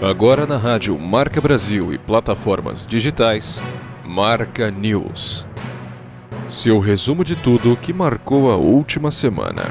Agora 0.00 0.46
na 0.46 0.56
rádio 0.56 0.96
Marca 0.96 1.40
Brasil 1.40 1.92
e 1.92 1.98
plataformas 1.98 2.86
digitais, 2.86 3.60
Marca 4.04 4.70
News. 4.70 5.44
Seu 6.48 6.78
resumo 6.78 7.24
de 7.24 7.34
tudo 7.34 7.76
que 7.76 7.92
marcou 7.92 8.50
a 8.50 8.56
última 8.56 9.10
semana. 9.10 9.64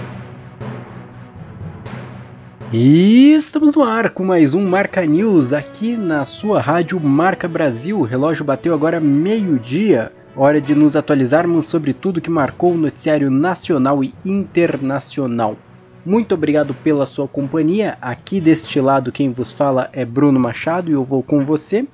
E 2.74 3.32
estamos 3.32 3.74
no 3.74 3.84
ar 3.84 4.10
com 4.10 4.26
mais 4.26 4.54
um 4.54 4.68
Marca 4.68 5.06
News 5.06 5.54
aqui 5.54 5.96
na 5.96 6.26
sua 6.26 6.60
rádio 6.60 7.00
Marca 7.00 7.48
Brasil. 7.48 7.98
O 7.98 8.04
relógio 8.04 8.44
bateu 8.44 8.74
agora 8.74 9.00
meio-dia. 9.00 10.12
Hora 10.40 10.62
de 10.62 10.76
nos 10.76 10.96
atualizarmos 10.96 11.66
sobre 11.66 11.96
tudo 11.96 12.22
que 12.22 12.30
marcou 12.30 12.74
o 12.74 12.78
noticiário 12.78 13.32
nacional 13.32 14.04
e 14.04 14.14
internacional. 14.24 15.58
Muito 16.06 16.36
obrigado 16.36 16.76
pela 16.76 17.08
sua 17.08 17.28
companhia. 17.28 17.98
Aqui 18.00 18.40
deste 18.40 18.80
lado 18.80 19.12
quem 19.12 19.32
vos 19.32 19.52
fala 19.52 19.90
é 19.92 20.06
Bruno 20.06 20.40
Machado 20.40 20.92
e 20.92 20.94
eu 20.94 21.04
vou 21.04 21.24
com 21.24 21.44
você. 21.44 21.88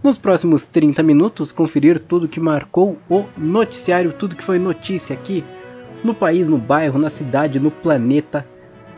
Nos 0.00 0.16
próximos 0.16 0.64
30 0.64 1.02
minutos, 1.02 1.50
conferir 1.50 1.98
tudo 1.98 2.28
que 2.28 2.38
marcou 2.38 2.96
o 3.10 3.24
noticiário, 3.36 4.12
tudo 4.12 4.36
que 4.36 4.44
foi 4.44 4.60
notícia 4.60 5.12
aqui 5.12 5.42
no 6.04 6.14
país, 6.14 6.48
no 6.48 6.56
bairro, 6.56 7.00
na 7.00 7.10
cidade, 7.10 7.58
no 7.58 7.72
planeta 7.72 8.46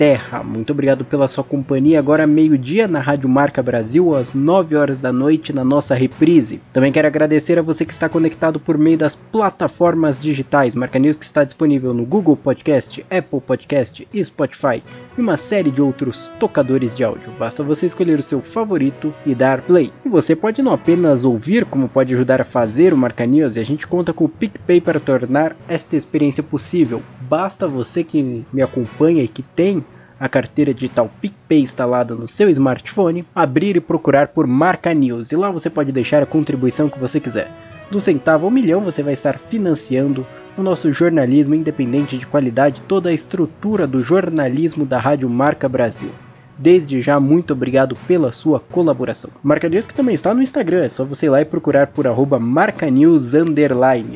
Terra. 0.00 0.42
Muito 0.42 0.72
obrigado 0.72 1.04
pela 1.04 1.28
sua 1.28 1.44
companhia. 1.44 1.98
Agora 1.98 2.26
meio-dia 2.26 2.88
na 2.88 3.00
Rádio 3.00 3.28
Marca 3.28 3.62
Brasil, 3.62 4.16
às 4.16 4.32
9 4.32 4.74
horas 4.74 4.98
da 4.98 5.12
noite 5.12 5.52
na 5.52 5.62
nossa 5.62 5.94
reprise. 5.94 6.58
Também 6.72 6.90
quero 6.90 7.06
agradecer 7.06 7.58
a 7.58 7.62
você 7.62 7.84
que 7.84 7.92
está 7.92 8.08
conectado 8.08 8.58
por 8.58 8.78
meio 8.78 8.96
das 8.96 9.14
plataformas 9.14 10.18
digitais. 10.18 10.74
Marca 10.74 10.98
News 10.98 11.18
que 11.18 11.24
está 11.26 11.44
disponível 11.44 11.92
no 11.92 12.06
Google 12.06 12.34
Podcast, 12.34 13.04
Apple 13.10 13.42
Podcast 13.42 14.08
e 14.10 14.24
Spotify 14.24 14.82
e 15.18 15.20
uma 15.20 15.36
série 15.36 15.70
de 15.70 15.82
outros 15.82 16.30
tocadores 16.40 16.96
de 16.96 17.04
áudio. 17.04 17.30
Basta 17.38 17.62
você 17.62 17.84
escolher 17.84 18.18
o 18.18 18.22
seu 18.22 18.40
favorito 18.40 19.12
e 19.26 19.34
dar 19.34 19.60
play. 19.60 19.92
E 20.02 20.08
você 20.08 20.34
pode 20.34 20.62
não 20.62 20.72
apenas 20.72 21.26
ouvir, 21.26 21.66
como 21.66 21.90
pode 21.90 22.14
ajudar 22.14 22.40
a 22.40 22.44
fazer 22.44 22.94
o 22.94 22.96
Marca 22.96 23.26
News, 23.26 23.56
e 23.56 23.60
a 23.60 23.64
gente 23.66 23.86
conta 23.86 24.14
com 24.14 24.24
o 24.24 24.30
PicPay 24.30 24.80
para 24.80 24.98
tornar 24.98 25.54
esta 25.68 25.94
experiência 25.94 26.42
possível. 26.42 27.02
Basta 27.30 27.68
você 27.68 28.02
que 28.02 28.44
me 28.52 28.60
acompanha 28.60 29.22
e 29.22 29.28
que 29.28 29.40
tem 29.40 29.84
a 30.18 30.28
carteira 30.28 30.74
digital 30.74 31.08
PicPay 31.20 31.60
instalada 31.60 32.12
no 32.12 32.26
seu 32.26 32.50
smartphone, 32.50 33.24
abrir 33.32 33.76
e 33.76 33.80
procurar 33.80 34.26
por 34.26 34.48
Marca 34.48 34.92
News 34.92 35.30
e 35.30 35.36
lá 35.36 35.48
você 35.48 35.70
pode 35.70 35.92
deixar 35.92 36.24
a 36.24 36.26
contribuição 36.26 36.88
que 36.88 36.98
você 36.98 37.20
quiser. 37.20 37.48
Do 37.88 38.00
centavo 38.00 38.46
ao 38.46 38.50
milhão 38.50 38.80
você 38.80 39.00
vai 39.00 39.12
estar 39.12 39.38
financiando 39.38 40.26
o 40.58 40.62
nosso 40.62 40.92
jornalismo 40.92 41.54
independente 41.54 42.18
de 42.18 42.26
qualidade, 42.26 42.82
toda 42.88 43.10
a 43.10 43.14
estrutura 43.14 43.86
do 43.86 44.02
jornalismo 44.02 44.84
da 44.84 44.98
Rádio 44.98 45.30
Marca 45.30 45.68
Brasil. 45.68 46.10
Desde 46.58 47.00
já, 47.00 47.20
muito 47.20 47.52
obrigado 47.52 47.94
pela 48.08 48.32
sua 48.32 48.58
colaboração. 48.58 49.30
Marca 49.40 49.68
News 49.68 49.86
que 49.86 49.94
também 49.94 50.16
está 50.16 50.34
no 50.34 50.42
Instagram, 50.42 50.82
é 50.82 50.88
só 50.88 51.04
você 51.04 51.26
ir 51.26 51.28
lá 51.28 51.40
e 51.40 51.44
procurar 51.44 51.86
por 51.86 52.08
arroba 52.08 52.40
marcanews 52.40 53.30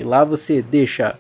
Lá 0.05 0.25
você 0.25 0.61
deixa 0.61 1.17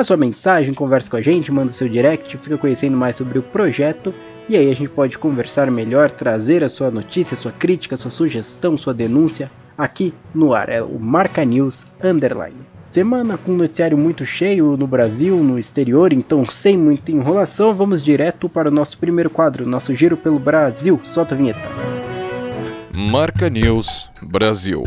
a 0.00 0.04
sua 0.04 0.16
mensagem, 0.16 0.74
conversa 0.74 1.10
com 1.10 1.16
a 1.16 1.22
gente, 1.22 1.50
manda 1.50 1.70
o 1.70 1.74
seu 1.74 1.88
direct, 1.88 2.36
fica 2.38 2.56
conhecendo 2.56 2.96
mais 2.96 3.16
sobre 3.16 3.38
o 3.38 3.42
projeto 3.42 4.14
e 4.48 4.56
aí 4.56 4.70
a 4.70 4.74
gente 4.74 4.88
pode 4.88 5.18
conversar 5.18 5.70
melhor, 5.70 6.10
trazer 6.10 6.64
a 6.64 6.68
sua 6.68 6.90
notícia, 6.90 7.36
sua 7.36 7.52
crítica, 7.52 7.96
sua 7.96 8.10
sugestão, 8.10 8.78
sua 8.78 8.94
denúncia 8.94 9.50
aqui 9.76 10.14
no 10.34 10.54
ar. 10.54 10.68
É 10.68 10.82
o 10.82 10.98
Marca 10.98 11.44
News 11.44 11.86
Underline. 12.02 12.56
Semana 12.84 13.36
com 13.36 13.52
um 13.52 13.56
noticiário 13.56 13.98
muito 13.98 14.24
cheio 14.24 14.74
no 14.76 14.86
Brasil, 14.86 15.36
no 15.36 15.58
exterior, 15.58 16.12
então 16.12 16.46
sem 16.46 16.78
muita 16.78 17.12
enrolação, 17.12 17.74
vamos 17.74 18.02
direto 18.02 18.48
para 18.48 18.68
o 18.68 18.72
nosso 18.72 18.96
primeiro 18.96 19.28
quadro, 19.28 19.66
nosso 19.66 19.94
giro 19.94 20.16
pelo 20.16 20.38
Brasil. 20.38 20.98
Solta 21.04 21.34
a 21.34 21.38
vinheta. 21.38 21.68
Marca 22.96 23.50
News 23.50 24.08
Brasil. 24.22 24.82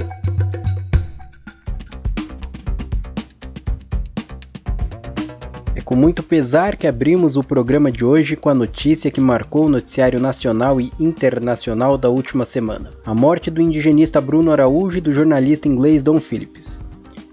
Com 5.91 5.97
muito 5.97 6.23
pesar 6.23 6.77
que 6.77 6.87
abrimos 6.87 7.35
o 7.35 7.43
programa 7.43 7.91
de 7.91 8.05
hoje 8.05 8.37
com 8.37 8.47
a 8.47 8.55
notícia 8.55 9.11
que 9.11 9.19
marcou 9.19 9.65
o 9.65 9.69
noticiário 9.69 10.21
nacional 10.21 10.79
e 10.79 10.89
internacional 10.97 11.97
da 11.97 12.07
última 12.07 12.45
semana: 12.45 12.91
a 13.05 13.13
morte 13.13 13.51
do 13.51 13.61
indigenista 13.61 14.21
Bruno 14.21 14.53
Araújo 14.53 14.99
e 14.99 15.01
do 15.01 15.11
jornalista 15.11 15.67
inglês 15.67 16.01
Don 16.01 16.17
Phillips. 16.17 16.79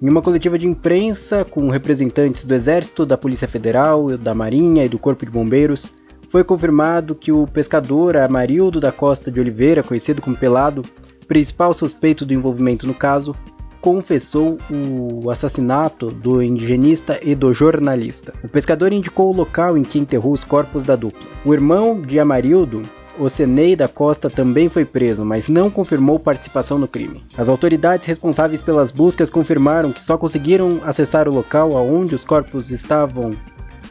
Em 0.02 0.08
uma 0.10 0.20
coletiva 0.20 0.58
de 0.58 0.66
imprensa 0.66 1.44
com 1.44 1.70
representantes 1.70 2.44
do 2.44 2.52
Exército, 2.52 3.06
da 3.06 3.16
Polícia 3.16 3.46
Federal, 3.46 4.18
da 4.18 4.34
Marinha 4.34 4.84
e 4.84 4.88
do 4.88 4.98
Corpo 4.98 5.24
de 5.24 5.30
Bombeiros, 5.30 5.92
foi 6.28 6.42
confirmado 6.42 7.14
que 7.14 7.30
o 7.30 7.46
pescador 7.46 8.16
Amarildo 8.16 8.80
da 8.80 8.90
Costa 8.90 9.30
de 9.30 9.38
Oliveira, 9.38 9.84
conhecido 9.84 10.20
como 10.20 10.36
Pelado, 10.36 10.82
principal 11.28 11.72
suspeito 11.72 12.26
do 12.26 12.34
envolvimento 12.34 12.88
no 12.88 12.94
caso, 12.94 13.36
confessou 13.80 14.58
o 14.70 15.30
assassinato 15.30 16.08
do 16.08 16.42
indigenista 16.42 17.18
e 17.22 17.34
do 17.34 17.52
jornalista. 17.54 18.34
O 18.42 18.48
pescador 18.48 18.92
indicou 18.92 19.32
o 19.32 19.36
local 19.36 19.76
em 19.76 19.82
que 19.82 19.98
enterrou 19.98 20.32
os 20.32 20.44
corpos 20.44 20.84
da 20.84 20.96
dupla. 20.96 21.28
O 21.44 21.54
irmão 21.54 22.00
de 22.00 22.18
Amarildo, 22.18 22.82
Ocenei 23.18 23.74
da 23.74 23.88
Costa 23.88 24.30
também 24.30 24.68
foi 24.68 24.84
preso, 24.84 25.24
mas 25.24 25.48
não 25.48 25.70
confirmou 25.70 26.20
participação 26.20 26.78
no 26.78 26.86
crime. 26.86 27.22
As 27.36 27.48
autoridades 27.48 28.06
responsáveis 28.06 28.62
pelas 28.62 28.92
buscas 28.92 29.28
confirmaram 29.28 29.92
que 29.92 30.02
só 30.02 30.16
conseguiram 30.16 30.80
acessar 30.84 31.28
o 31.28 31.32
local 31.32 31.76
aonde 31.76 32.14
os 32.14 32.24
corpos 32.24 32.70
estavam 32.70 33.36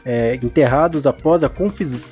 é, 0.04 0.36
enterrados 0.36 1.06
após 1.06 1.44
a, 1.44 1.50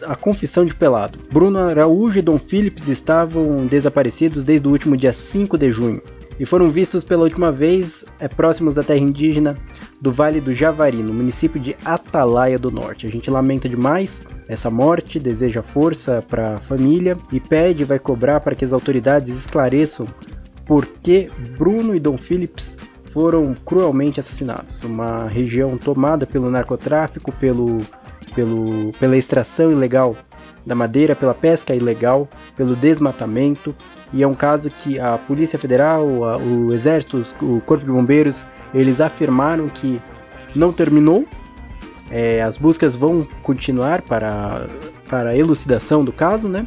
a, 0.07 0.17
confissão 0.17 0.65
de 0.67 0.75
Pelado. 0.75 1.19
Bruno 1.33 1.59
Araújo 1.59 2.19
e 2.19 2.23
Dom 2.23 2.39
Phillips 2.39 2.89
estavam 2.89 3.67
desaparecidos 3.67 4.45
desde 4.45 4.69
o 4.69 4.71
último 4.71 4.97
dia 4.97 5.15
5 5.15 5.57
de 5.57 5.73
junho 5.73 6.03
e 6.39 6.45
foram 6.45 6.69
vistos 6.69 7.03
pela 7.03 7.25
última 7.25 7.51
vez 7.51 8.05
é, 8.19 8.29
próximos 8.29 8.75
da 8.75 8.83
terra 8.83 9.01
indígena 9.01 9.57
do 10.01 10.13
Vale 10.13 10.41
do 10.41 10.53
Javari, 10.53 11.03
no 11.03 11.13
município 11.13 11.61
de 11.61 11.77
Atalaia 11.85 12.59
do 12.59 12.71
Norte. 12.71 13.07
A 13.07 13.11
gente 13.11 13.31
lamenta 13.31 13.69
demais 13.69 14.21
essa 14.49 14.71
morte, 14.71 15.19
deseja 15.19 15.63
força 15.63 16.23
para 16.29 16.55
a 16.55 16.59
família 16.59 17.17
e 17.33 17.41
pede, 17.41 17.85
vai 17.85 17.99
cobrar 17.99 18.41
para 18.41 18.55
que 18.55 18.65
as 18.65 18.73
autoridades 18.73 19.35
esclareçam 19.37 20.07
por 20.67 20.87
que 20.87 21.31
Bruno 21.57 21.95
e 21.95 22.01
Dom 22.01 22.19
Phillips 22.19 22.77
foram 23.13 23.55
cruelmente 23.65 24.21
assassinados. 24.21 24.83
Uma 24.83 25.27
região 25.27 25.79
tomada 25.79 26.27
pelo 26.27 26.51
narcotráfico, 26.51 27.33
pelo, 27.33 27.81
pelo, 28.35 28.93
pela 29.01 29.17
extração 29.17 29.73
ilegal 29.73 30.15
da 30.67 30.75
madeira, 30.75 31.15
pela 31.15 31.33
pesca 31.33 31.75
ilegal, 31.75 32.29
pelo 32.57 32.75
desmatamento, 32.75 33.75
e 34.17 34.23
é 34.23 34.27
um 34.27 34.35
caso 34.35 34.71
que 34.71 34.99
a 34.99 35.19
Polícia 35.19 35.59
Federal, 35.59 36.25
a, 36.25 36.39
o 36.39 36.73
Exército, 36.73 37.23
o 37.43 37.61
Corpo 37.61 37.85
de 37.85 37.91
Bombeiros, 37.91 38.45
eles 38.73 38.99
afirmaram 38.99 39.69
que 39.69 40.01
não 40.55 40.73
terminou, 40.73 41.27
é, 42.11 42.43
as 42.43 42.57
buscas 42.57 42.95
vão 42.95 43.29
continuar 43.43 44.01
para, 44.01 44.67
para 45.07 45.31
a 45.31 45.37
elucidação 45.37 46.03
do 46.03 46.13
caso, 46.13 46.49
né? 46.49 46.67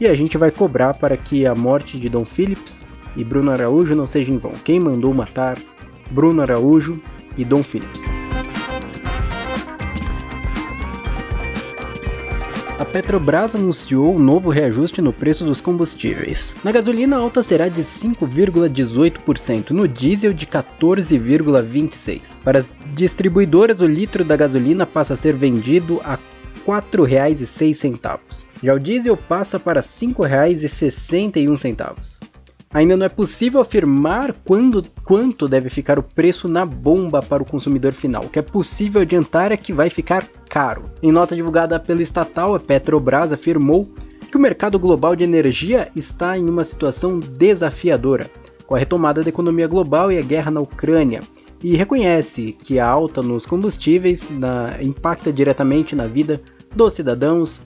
E 0.00 0.06
a 0.06 0.14
gente 0.16 0.36
vai 0.36 0.50
cobrar 0.50 0.94
para 0.94 1.16
que 1.16 1.46
a 1.46 1.54
morte 1.54 1.96
de 1.96 2.08
Dom 2.08 2.24
Phillips 2.24 2.82
e 3.16 3.22
Bruno 3.22 3.52
Araújo 3.52 3.94
não 3.94 4.06
seja 4.06 4.32
em 4.32 4.38
vão. 4.38 4.52
Quem 4.64 4.80
mandou 4.80 5.14
matar 5.14 5.56
Bruno 6.10 6.42
Araújo 6.42 7.00
e 7.38 7.44
Dom 7.44 7.62
Phillips? 7.62 8.19
A 12.80 12.84
Petrobras 12.86 13.54
anunciou 13.54 14.16
um 14.16 14.18
novo 14.18 14.48
reajuste 14.48 15.02
no 15.02 15.12
preço 15.12 15.44
dos 15.44 15.60
combustíveis. 15.60 16.54
Na 16.64 16.72
gasolina, 16.72 17.14
a 17.14 17.18
alta 17.18 17.42
será 17.42 17.68
de 17.68 17.82
5,18%, 17.82 19.72
no 19.72 19.86
diesel 19.86 20.32
de 20.32 20.46
14,26%. 20.46 22.38
Para 22.42 22.58
as 22.58 22.72
distribuidoras, 22.94 23.82
o 23.82 23.86
litro 23.86 24.24
da 24.24 24.34
gasolina 24.34 24.86
passa 24.86 25.12
a 25.12 25.16
ser 25.16 25.34
vendido 25.34 26.00
a 26.02 26.14
R$ 26.14 26.20
4,06. 26.66 28.46
Já 28.62 28.72
o 28.72 28.80
diesel 28.80 29.14
passa 29.14 29.60
para 29.60 29.82
R$ 29.82 29.86
5,61. 29.86 32.29
Ainda 32.72 32.96
não 32.96 33.04
é 33.04 33.08
possível 33.08 33.60
afirmar 33.60 34.32
quando, 34.44 34.84
quanto 35.04 35.48
deve 35.48 35.68
ficar 35.68 35.98
o 35.98 36.04
preço 36.04 36.46
na 36.46 36.64
bomba 36.64 37.20
para 37.20 37.42
o 37.42 37.46
consumidor 37.46 37.92
final. 37.92 38.24
O 38.24 38.28
que 38.28 38.38
é 38.38 38.42
possível 38.42 39.00
adiantar 39.00 39.50
é 39.50 39.56
que 39.56 39.72
vai 39.72 39.90
ficar 39.90 40.24
caro. 40.48 40.84
Em 41.02 41.10
nota 41.10 41.34
divulgada 41.34 41.80
pela 41.80 42.00
estatal, 42.00 42.54
a 42.54 42.60
Petrobras 42.60 43.32
afirmou 43.32 43.92
que 44.30 44.36
o 44.36 44.40
mercado 44.40 44.78
global 44.78 45.16
de 45.16 45.24
energia 45.24 45.90
está 45.96 46.38
em 46.38 46.48
uma 46.48 46.62
situação 46.62 47.18
desafiadora, 47.18 48.30
com 48.64 48.76
a 48.76 48.78
retomada 48.78 49.24
da 49.24 49.28
economia 49.28 49.66
global 49.66 50.12
e 50.12 50.18
a 50.18 50.22
guerra 50.22 50.52
na 50.52 50.60
Ucrânia, 50.60 51.22
e 51.60 51.74
reconhece 51.74 52.52
que 52.52 52.78
a 52.78 52.86
alta 52.86 53.20
nos 53.20 53.46
combustíveis 53.46 54.30
na, 54.30 54.80
impacta 54.80 55.32
diretamente 55.32 55.96
na 55.96 56.06
vida 56.06 56.40
dos 56.72 56.92
cidadãos, 56.92 57.60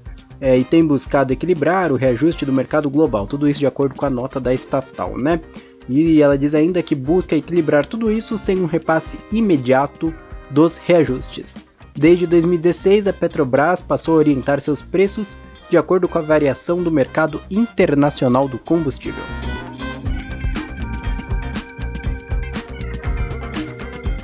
é, 0.45 0.59
e 0.59 0.63
tem 0.63 0.87
buscado 0.87 1.33
equilibrar 1.33 1.91
o 1.91 1.97
reajuste 1.97 2.45
do 2.45 2.53
mercado 2.53 2.91
global, 2.91 3.27
tudo 3.27 3.49
isso 3.49 3.61
de 3.61 3.67
acordo 3.67 3.95
com 3.95 4.05
a 4.05 4.11
nota 4.11 4.39
da 4.39 4.53
estatal, 4.53 5.17
né? 5.17 5.41
E 5.89 6.21
ela 6.21 6.37
diz 6.37 6.55
ainda 6.55 6.83
que 6.83 6.95
busca 6.95 7.35
equilibrar 7.35 7.87
tudo 7.87 8.13
isso 8.13 8.37
sem 8.37 8.61
um 8.61 8.67
repasse 8.67 9.19
imediato 9.33 10.13
dos 10.51 10.77
reajustes. 10.77 11.65
Desde 11.97 12.27
2016, 12.27 13.07
a 13.07 13.13
Petrobras 13.15 13.81
passou 13.81 14.17
a 14.17 14.19
orientar 14.19 14.61
seus 14.61 14.83
preços 14.83 15.35
de 15.71 15.79
acordo 15.79 16.07
com 16.07 16.19
a 16.19 16.23
variação 16.23 16.83
do 16.83 16.91
mercado 16.91 17.41
internacional 17.51 18.47
do 18.47 18.59
combustível. 18.59 19.25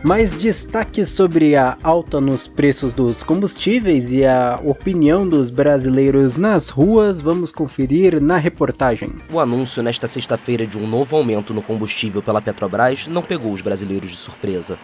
Mais 0.02 0.32
destaques 0.32 1.10
sobre 1.10 1.54
a 1.54 1.76
alta 1.82 2.22
nos 2.22 2.46
preços 2.46 2.94
dos 2.94 3.22
combustíveis 3.22 4.10
e 4.10 4.24
a 4.24 4.58
opinião 4.64 5.28
dos 5.28 5.50
brasileiros 5.50 6.38
nas 6.38 6.70
ruas, 6.70 7.20
vamos 7.20 7.52
conferir 7.52 8.18
na 8.18 8.38
reportagem. 8.38 9.12
O 9.30 9.38
anúncio 9.38 9.82
nesta 9.82 10.06
sexta-feira 10.06 10.66
de 10.66 10.78
um 10.78 10.86
novo 10.86 11.14
aumento 11.14 11.52
no 11.52 11.60
combustível 11.60 12.22
pela 12.22 12.40
Petrobras 12.40 13.06
não 13.08 13.22
pegou 13.22 13.52
os 13.52 13.60
brasileiros 13.60 14.10
de 14.10 14.16
surpresa. 14.16 14.78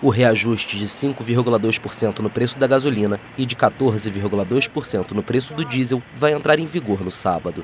O 0.00 0.08
reajuste 0.08 0.78
de 0.78 0.86
5,2% 0.86 2.20
no 2.20 2.30
preço 2.30 2.58
da 2.58 2.66
gasolina 2.66 3.20
e 3.36 3.44
de 3.44 3.54
14,2% 3.54 5.12
no 5.12 5.22
preço 5.22 5.52
do 5.52 5.66
diesel 5.66 6.02
vai 6.16 6.32
entrar 6.32 6.58
em 6.58 6.64
vigor 6.64 7.02
no 7.04 7.10
sábado. 7.10 7.62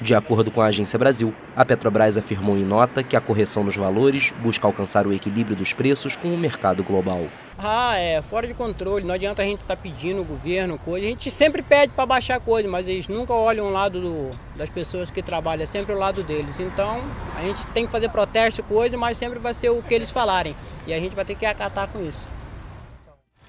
De 0.00 0.14
acordo 0.14 0.50
com 0.50 0.60
a 0.60 0.66
Agência 0.66 0.98
Brasil, 0.98 1.34
a 1.56 1.64
Petrobras 1.64 2.18
afirmou 2.18 2.56
em 2.56 2.64
nota 2.64 3.02
que 3.02 3.16
a 3.16 3.20
correção 3.20 3.64
nos 3.64 3.76
valores 3.76 4.30
busca 4.42 4.66
alcançar 4.66 5.06
o 5.06 5.12
equilíbrio 5.12 5.56
dos 5.56 5.72
preços 5.72 6.14
com 6.14 6.28
o 6.28 6.36
mercado 6.36 6.84
global. 6.84 7.26
Ah, 7.58 7.96
é 7.96 8.20
fora 8.20 8.46
de 8.46 8.52
controle. 8.52 9.06
Não 9.06 9.14
adianta 9.14 9.40
a 9.40 9.44
gente 9.46 9.62
estar 9.62 9.74
tá 9.74 9.82
pedindo 9.82 10.20
o 10.20 10.24
governo 10.24 10.78
coisa. 10.78 11.06
A 11.06 11.08
gente 11.08 11.30
sempre 11.30 11.62
pede 11.62 11.94
para 11.94 12.04
baixar 12.04 12.38
coisa, 12.38 12.68
mas 12.68 12.86
eles 12.86 13.08
nunca 13.08 13.32
olham 13.32 13.68
o 13.68 13.72
lado 13.72 13.98
do, 13.98 14.30
das 14.54 14.68
pessoas 14.68 15.10
que 15.10 15.22
trabalham, 15.22 15.62
é 15.62 15.66
sempre 15.66 15.94
o 15.94 15.98
lado 15.98 16.22
deles. 16.22 16.60
Então 16.60 17.00
a 17.34 17.40
gente 17.40 17.66
tem 17.68 17.86
que 17.86 17.92
fazer 17.92 18.10
protesto 18.10 18.62
coisa, 18.62 18.98
mas 18.98 19.16
sempre 19.16 19.38
vai 19.38 19.54
ser 19.54 19.70
o 19.70 19.82
que 19.82 19.94
eles 19.94 20.10
falarem. 20.10 20.54
E 20.86 20.92
a 20.92 21.00
gente 21.00 21.16
vai 21.16 21.24
ter 21.24 21.36
que 21.36 21.46
acatar 21.46 21.88
com 21.88 22.06
isso. 22.06 22.22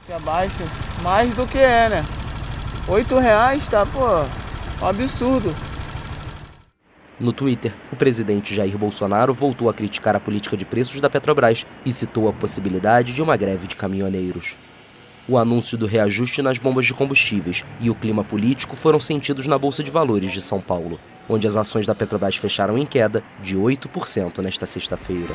Que 0.06 0.14
abaixo, 0.14 0.64
mais 1.04 1.36
do 1.36 1.46
que 1.46 1.58
é, 1.58 1.90
né? 1.90 2.06
Oito 2.88 3.20
reais 3.20 3.68
tá, 3.68 3.86
pô, 3.86 4.24
um 4.82 4.88
absurdo. 4.88 5.54
No 7.20 7.34
Twitter, 7.34 7.74
o 7.92 7.96
presidente 7.96 8.54
Jair 8.54 8.78
Bolsonaro 8.78 9.34
voltou 9.34 9.70
a 9.70 9.74
criticar 9.74 10.16
a 10.16 10.20
política 10.20 10.56
de 10.56 10.64
preços 10.64 11.02
da 11.02 11.10
Petrobras 11.10 11.66
e 11.84 11.92
citou 11.92 12.30
a 12.30 12.34
possibilidade 12.34 13.12
de 13.12 13.24
uma 13.24 13.36
greve 13.36 13.66
de 13.66 13.76
caminhoneiros. 13.76 14.56
O 15.28 15.36
anúncio 15.36 15.78
do 15.80 15.88
reajuste 15.88 16.44
nas 16.44 16.60
bombas 16.60 16.86
de 16.86 16.94
combustíveis 16.94 17.66
e 17.80 17.90
o 17.90 17.96
clima 17.96 18.24
político 18.24 18.76
foram 18.76 19.00
sentidos 19.00 19.48
na 19.48 19.58
Bolsa 19.58 19.84
de 19.84 19.90
Valores 19.90 20.32
de 20.32 20.40
São 20.40 20.62
Paulo, 20.62 21.00
onde 21.28 21.48
as 21.48 21.58
ações 21.58 21.88
da 21.88 21.96
Petrobras 21.96 22.36
fecharam 22.36 22.78
em 22.78 22.86
queda 22.86 23.24
de 23.42 23.58
8% 23.58 24.38
nesta 24.38 24.68
sexta-feira. 24.68 25.34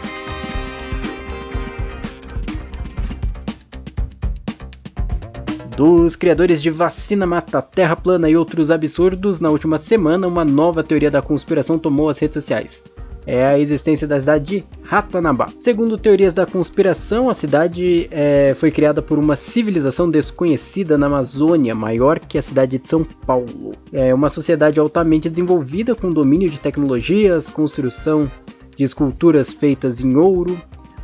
Dos 5.76 6.14
criadores 6.14 6.60
de 6.60 6.70
vacina 6.70 7.24
mata 7.24 7.62
terra 7.62 7.96
plana 7.96 8.28
e 8.28 8.36
outros 8.36 8.70
absurdos, 8.70 9.40
na 9.40 9.48
última 9.48 9.78
semana 9.78 10.28
uma 10.28 10.44
nova 10.44 10.82
teoria 10.82 11.10
da 11.10 11.22
conspiração 11.22 11.78
tomou 11.78 12.10
as 12.10 12.18
redes 12.18 12.34
sociais. 12.34 12.82
É 13.26 13.46
a 13.46 13.58
existência 13.58 14.06
da 14.06 14.18
cidade 14.18 14.44
de 14.44 14.64
Ratanabá. 14.82 15.46
Segundo 15.60 15.96
teorias 15.96 16.34
da 16.34 16.44
conspiração, 16.44 17.30
a 17.30 17.34
cidade 17.34 18.08
é, 18.10 18.54
foi 18.54 18.70
criada 18.70 19.00
por 19.00 19.18
uma 19.18 19.36
civilização 19.36 20.10
desconhecida 20.10 20.98
na 20.98 21.06
Amazônia, 21.06 21.74
maior 21.74 22.18
que 22.18 22.36
a 22.36 22.42
cidade 22.42 22.78
de 22.78 22.88
São 22.88 23.04
Paulo. 23.26 23.72
É 23.92 24.12
uma 24.12 24.28
sociedade 24.28 24.78
altamente 24.78 25.30
desenvolvida 25.30 25.94
com 25.94 26.10
domínio 26.10 26.50
de 26.50 26.58
tecnologias, 26.58 27.48
construção 27.48 28.30
de 28.76 28.84
esculturas 28.84 29.52
feitas 29.52 30.00
em 30.00 30.16
ouro, 30.16 30.60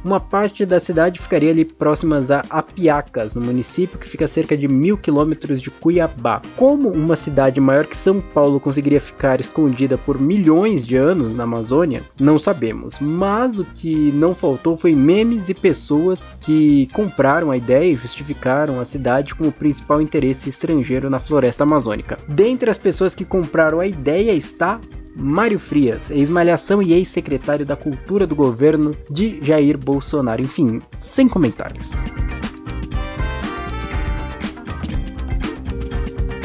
uma 0.09 0.19
parte 0.19 0.65
da 0.65 0.81
cidade 0.81 1.21
ficaria 1.21 1.51
ali 1.51 1.67
próximas 1.67 2.31
a 2.31 2.43
Apiacas, 2.49 3.35
no 3.35 3.43
município 3.43 3.99
que 3.99 4.09
fica 4.09 4.25
a 4.25 4.29
cerca 4.29 4.57
de 4.57 4.67
mil 4.67 4.97
quilômetros 4.97 5.61
de 5.61 5.71
Cuiabá. 5.71 6.41
Como 6.57 6.89
uma 6.89 7.15
cidade 7.15 7.61
maior 7.61 7.85
que 7.85 7.97
São 7.97 8.19
Paulo 8.19 8.59
conseguiria 8.59 9.01
ficar 9.01 9.39
escondida 9.39 9.99
por 9.99 10.19
milhões 10.19 10.87
de 10.87 10.97
anos 10.97 11.37
na 11.37 11.45
Amazônia, 11.45 12.05
não 12.19 12.39
sabemos. 12.39 12.99
Mas 12.99 13.59
o 13.59 13.67
que 13.67 14.11
não 14.13 14.35
faltou 14.35 14.79
foi 14.79 14.95
memes 14.95 15.51
e 15.51 15.55
pessoas 15.55 16.35
que 16.41 16.87
compraram 16.95 17.51
a 17.51 17.57
ideia 17.57 17.93
e 17.93 17.97
justificaram 17.97 18.81
a 18.81 18.87
cidade 18.87 19.35
como 19.35 19.51
o 19.51 19.53
principal 19.53 20.01
interesse 20.01 20.49
estrangeiro 20.49 21.11
na 21.11 21.21
floresta 21.21 21.65
amazônica. 21.65 22.19
Dentre 22.27 22.71
as 22.71 22.79
pessoas 22.79 23.15
que 23.15 23.27
compraram 23.27 23.79
a 23.79 23.87
ideia 23.87 24.33
está 24.33 24.81
Mário 25.21 25.59
Frias, 25.59 26.13
ex-malhação 26.13 26.81
e 26.81 26.93
ex-secretário 26.93 27.67
da 27.67 27.75
Cultura 27.75 28.25
do 28.25 28.37
governo 28.37 28.95
de 29.11 29.41
Jair 29.43 29.77
Bolsonaro. 29.77 30.41
Enfim, 30.41 30.81
sem 30.95 31.27
comentários. 31.27 31.91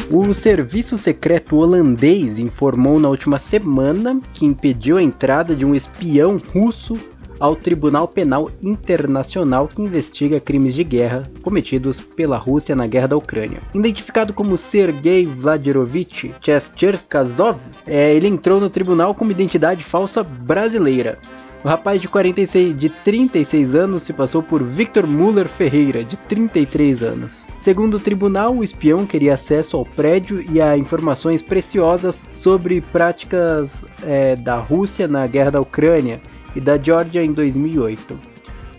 O 0.10 0.34
serviço 0.34 0.98
secreto 0.98 1.58
holandês 1.58 2.40
informou 2.40 3.00
na 3.00 3.10
última 3.10 3.38
semana 3.38 4.20
que 4.34 4.44
impediu 4.44 4.98
a 4.98 5.04
entrada 5.04 5.56
de 5.56 5.64
um 5.64 5.76
espião 5.76 6.42
russo 6.54 7.00
ao 7.44 7.58
Tribunal 7.58 8.08
Penal 8.08 8.50
Internacional 8.62 9.68
que 9.68 9.82
investiga 9.82 10.40
crimes 10.40 10.74
de 10.74 10.82
guerra 10.82 11.24
cometidos 11.42 12.00
pela 12.00 12.38
Rússia 12.38 12.74
na 12.74 12.88
guerra 12.88 13.10
da 13.10 13.18
Ucrânia. 13.18 13.60
Identificado 13.74 14.32
como 14.32 14.56
Sergei 14.56 15.26
Vladirovich 15.26 16.34
Cherkasov, 16.42 17.60
é, 17.86 18.16
ele 18.16 18.30
entrou 18.30 18.62
no 18.62 18.70
tribunal 18.70 19.14
com 19.14 19.26
uma 19.26 19.34
identidade 19.34 19.84
falsa 19.84 20.24
brasileira. 20.24 21.20
O 21.66 21.68
rapaz 21.68 22.00
de, 22.00 22.08
46, 22.08 22.78
de 22.78 22.88
36 22.88 23.76
anos 23.76 24.04
se 24.04 24.14
passou 24.14 24.42
por 24.42 24.64
Victor 24.64 25.06
Muller 25.06 25.50
Ferreira, 25.50 26.02
de 26.02 26.16
33 26.16 27.04
anos. 27.04 27.46
Segundo 27.58 27.96
o 27.96 28.00
tribunal, 28.00 28.56
o 28.56 28.64
espião 28.64 29.06
queria 29.06 29.34
acesso 29.34 29.76
ao 29.76 29.84
prédio 29.86 30.42
e 30.50 30.62
a 30.62 30.78
informações 30.78 31.42
preciosas 31.42 32.24
sobre 32.32 32.80
práticas 32.80 33.84
é, 34.04 34.38
da 34.38 34.56
Rússia 34.56 35.10
na 35.10 35.28
guerra 35.28 35.52
da 35.52 35.62
Ucrânia 35.62 36.22
e 36.56 36.62
da 36.62 36.78
Geórgia 36.78 37.24
em 37.24 37.32
2008. 37.32 38.18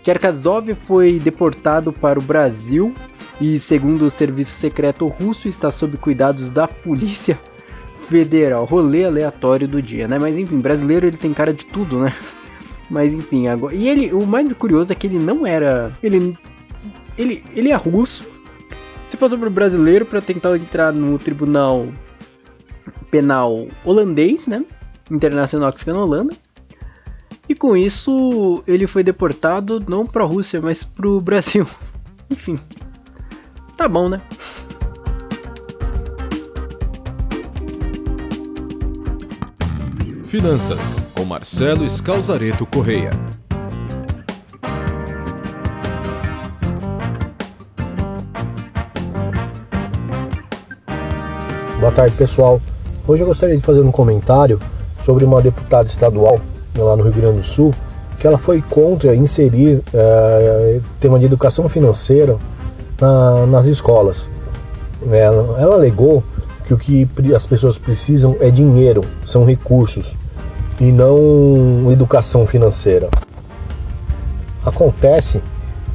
Cherkasov 0.03 0.73
foi 0.87 1.19
deportado 1.19 1.91
para 1.91 2.19
o 2.19 2.21
Brasil 2.21 2.93
e, 3.41 3.57
segundo 3.57 4.05
o 4.05 4.09
serviço 4.09 4.55
secreto 4.55 5.07
russo, 5.07 5.47
está 5.47 5.71
sob 5.71 5.97
cuidados 5.97 6.49
da 6.49 6.67
polícia 6.67 7.39
federal. 8.07 8.65
Rolê 8.65 9.05
aleatório 9.05 9.67
do 9.67 9.81
dia, 9.81 10.07
né? 10.07 10.19
Mas 10.19 10.37
enfim, 10.37 10.59
brasileiro 10.59 11.07
ele 11.07 11.17
tem 11.17 11.33
cara 11.33 11.53
de 11.53 11.65
tudo, 11.65 11.99
né? 11.99 12.13
Mas 12.89 13.13
enfim, 13.13 13.47
agora. 13.47 13.75
E 13.75 13.89
ele, 13.89 14.13
o 14.13 14.25
mais 14.25 14.51
curioso 14.53 14.91
é 14.91 14.95
que 14.95 15.07
ele 15.07 15.19
não 15.19 15.45
era. 15.45 15.91
Ele. 16.03 16.37
Ele, 17.17 17.43
ele 17.55 17.71
é 17.71 17.75
russo. 17.75 18.29
Se 19.07 19.17
passou 19.17 19.37
por 19.37 19.49
brasileiro 19.49 20.05
para 20.05 20.21
tentar 20.21 20.55
entrar 20.55 20.91
no 20.91 21.17
tribunal 21.17 21.87
penal 23.09 23.67
holandês, 23.83 24.45
né? 24.45 24.63
Internacional 25.09 25.71
que 25.71 25.79
fica 25.79 25.93
na 25.93 26.03
Holanda. 26.03 26.35
E 27.47 27.53
com 27.53 27.77
isso, 27.77 28.63
ele 28.65 28.87
foi 28.87 29.03
deportado 29.03 29.83
não 29.87 30.05
para 30.05 30.23
a 30.23 30.27
Rússia, 30.27 30.59
mas 30.61 30.83
para 30.83 31.07
o 31.07 31.21
Brasil. 31.21 31.67
Enfim, 32.29 32.57
tá 33.77 33.87
bom, 33.87 34.09
né? 34.09 34.19
Finanças, 40.23 40.79
com 41.13 41.23
Marcelo 41.23 41.87
Scalzareto 41.89 42.65
Correia. 42.65 43.11
Boa 51.79 51.91
tarde, 51.91 52.15
pessoal. 52.17 52.59
Hoje 53.07 53.21
eu 53.21 53.27
gostaria 53.27 53.55
de 53.55 53.63
fazer 53.63 53.81
um 53.81 53.91
comentário 53.91 54.59
sobre 55.05 55.23
uma 55.23 55.39
deputada 55.39 55.85
estadual 55.85 56.41
lá 56.77 56.95
no 56.95 57.03
Rio 57.03 57.13
Grande 57.13 57.37
do 57.37 57.43
Sul, 57.43 57.73
que 58.19 58.27
ela 58.27 58.37
foi 58.37 58.61
contra 58.61 59.15
inserir 59.15 59.81
é, 59.93 60.79
tema 60.99 61.19
de 61.19 61.25
educação 61.25 61.67
financeira 61.69 62.37
na, 62.99 63.45
nas 63.45 63.65
escolas. 63.65 64.29
Ela, 65.11 65.59
ela 65.59 65.75
alegou 65.75 66.23
que 66.65 66.73
o 66.73 66.77
que 66.77 67.07
as 67.35 67.45
pessoas 67.45 67.77
precisam 67.77 68.35
é 68.39 68.49
dinheiro, 68.49 69.03
são 69.23 69.45
recursos 69.45 70.15
e 70.79 70.91
não 70.91 71.91
educação 71.91 72.45
financeira. 72.45 73.09
Acontece 74.65 75.41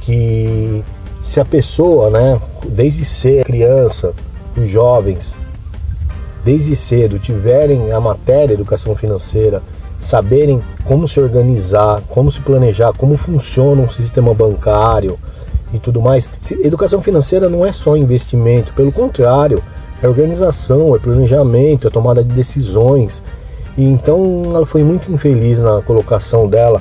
que 0.00 0.84
se 1.22 1.40
a 1.40 1.44
pessoa, 1.44 2.10
né, 2.10 2.40
desde 2.68 3.04
ser 3.04 3.44
criança, 3.44 4.12
os 4.56 4.68
jovens, 4.68 5.38
desde 6.44 6.74
cedo 6.74 7.18
tiverem 7.18 7.92
a 7.92 8.00
matéria 8.00 8.54
educação 8.54 8.94
financeira 8.94 9.62
saberem 10.00 10.62
como 10.84 11.06
se 11.06 11.20
organizar, 11.20 12.02
como 12.08 12.30
se 12.30 12.40
planejar, 12.40 12.92
como 12.96 13.16
funciona 13.16 13.82
um 13.82 13.88
sistema 13.88 14.32
bancário 14.34 15.18
e 15.72 15.78
tudo 15.78 16.00
mais. 16.00 16.28
Educação 16.62 17.02
financeira 17.02 17.48
não 17.48 17.64
é 17.64 17.70
só 17.70 17.96
investimento, 17.96 18.72
pelo 18.72 18.90
contrário, 18.90 19.62
é 20.02 20.08
organização, 20.08 20.96
é 20.96 20.98
planejamento, 20.98 21.86
é 21.86 21.90
tomada 21.90 22.24
de 22.24 22.32
decisões. 22.32 23.22
E 23.76 23.84
então 23.84 24.44
ela 24.46 24.66
foi 24.66 24.82
muito 24.82 25.12
infeliz 25.12 25.60
na 25.60 25.82
colocação 25.82 26.48
dela. 26.48 26.80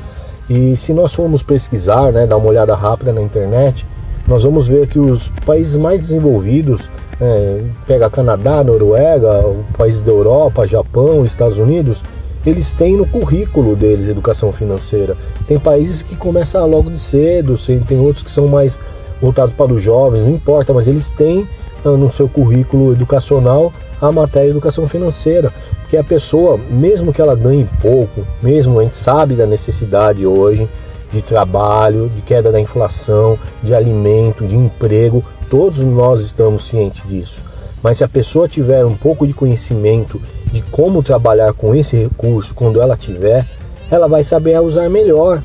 E 0.49 0.75
se 0.75 0.93
nós 0.93 1.13
formos 1.13 1.43
pesquisar, 1.43 2.11
né, 2.11 2.25
dar 2.25 2.37
uma 2.37 2.47
olhada 2.47 2.73
rápida 2.73 3.13
na 3.13 3.21
internet, 3.21 3.85
nós 4.27 4.43
vamos 4.43 4.67
ver 4.67 4.87
que 4.87 4.97
os 4.97 5.31
países 5.45 5.75
mais 5.75 6.01
desenvolvidos, 6.01 6.89
é, 7.21 7.61
pega 7.85 8.09
Canadá, 8.09 8.63
Noruega, 8.63 9.43
países 9.77 10.01
da 10.01 10.11
Europa, 10.11 10.65
Japão, 10.65 11.25
Estados 11.25 11.57
Unidos, 11.57 12.03
eles 12.49 12.73
têm 12.73 12.97
no 12.97 13.05
currículo 13.05 13.75
deles 13.75 14.07
educação 14.07 14.51
financeira. 14.51 15.15
Tem 15.47 15.59
países 15.59 16.01
que 16.01 16.15
começam 16.15 16.65
logo 16.67 16.89
de 16.89 16.99
cedo, 16.99 17.55
tem 17.87 17.99
outros 17.99 18.23
que 18.23 18.31
são 18.31 18.47
mais 18.47 18.79
voltados 19.21 19.53
para 19.53 19.73
os 19.73 19.81
jovens, 19.81 20.21
não 20.21 20.31
importa, 20.31 20.73
mas 20.73 20.87
eles 20.87 21.09
têm 21.09 21.47
ah, 21.83 21.89
no 21.89 22.09
seu 22.09 22.27
currículo 22.27 22.93
educacional 22.93 23.71
a 24.01 24.11
matéria 24.11 24.49
educação 24.49 24.87
financeira, 24.87 25.51
porque 25.81 25.97
a 25.97 26.03
pessoa, 26.03 26.57
mesmo 26.69 27.13
que 27.13 27.21
ela 27.21 27.35
ganhe 27.35 27.67
pouco, 27.81 28.25
mesmo 28.41 28.79
a 28.79 28.83
gente 28.83 28.95
sabe 28.95 29.35
da 29.35 29.45
necessidade 29.45 30.25
hoje 30.25 30.69
de 31.11 31.21
trabalho, 31.21 32.09
de 32.15 32.21
queda 32.21 32.51
da 32.51 32.59
inflação, 32.59 33.37
de 33.63 33.73
alimento, 33.73 34.45
de 34.45 34.55
emprego, 34.55 35.23
todos 35.49 35.79
nós 35.79 36.21
estamos 36.21 36.65
cientes 36.65 37.07
disso. 37.07 37.41
Mas 37.81 37.97
se 37.97 38.03
a 38.03 38.07
pessoa 38.07 38.47
tiver 38.47 38.85
um 38.85 38.95
pouco 38.95 39.25
de 39.25 39.33
conhecimento 39.33 40.21
de 40.51 40.61
como 40.63 41.03
trabalhar 41.03 41.53
com 41.53 41.75
esse 41.75 41.95
recurso 41.95 42.53
quando 42.53 42.81
ela 42.81 42.95
tiver, 42.95 43.45
ela 43.91 44.07
vai 44.07 44.23
saber 44.23 44.59
usar 44.59 44.89
melhor. 44.89 45.41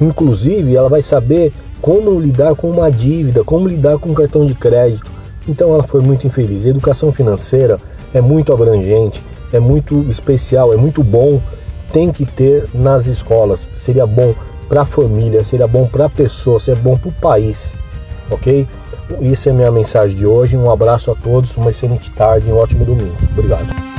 Inclusive, 0.00 0.74
ela 0.74 0.88
vai 0.88 1.00
saber 1.00 1.52
como 1.80 2.18
lidar 2.18 2.54
com 2.54 2.70
uma 2.70 2.90
dívida, 2.90 3.44
como 3.44 3.68
lidar 3.68 3.98
com 3.98 4.10
um 4.10 4.14
cartão 4.14 4.46
de 4.46 4.54
crédito. 4.54 5.06
Então 5.48 5.72
ela 5.72 5.84
foi 5.84 6.00
muito 6.00 6.26
infeliz. 6.26 6.66
A 6.66 6.70
educação 6.70 7.12
financeira 7.12 7.78
é 8.12 8.20
muito 8.20 8.52
abrangente, 8.52 9.22
é 9.52 9.60
muito 9.60 10.04
especial, 10.08 10.72
é 10.72 10.76
muito 10.76 11.02
bom. 11.02 11.40
Tem 11.92 12.10
que 12.10 12.26
ter 12.26 12.68
nas 12.74 13.06
escolas. 13.06 13.68
Seria 13.72 14.06
bom 14.06 14.34
para 14.68 14.82
a 14.82 14.86
família, 14.86 15.44
seria 15.44 15.66
bom 15.66 15.86
para 15.86 16.06
a 16.06 16.10
pessoa, 16.10 16.58
seria 16.58 16.80
bom 16.80 16.96
para 16.96 17.08
o 17.08 17.12
país. 17.12 17.76
Ok? 18.30 18.66
Isso 19.20 19.48
é 19.48 19.52
minha 19.52 19.70
mensagem 19.70 20.16
de 20.16 20.26
hoje. 20.26 20.56
Um 20.56 20.70
abraço 20.70 21.10
a 21.12 21.14
todos, 21.14 21.56
uma 21.56 21.70
excelente 21.70 22.10
tarde 22.10 22.48
e 22.48 22.52
um 22.52 22.58
ótimo 22.58 22.84
domingo. 22.84 23.16
Obrigado. 23.32 23.95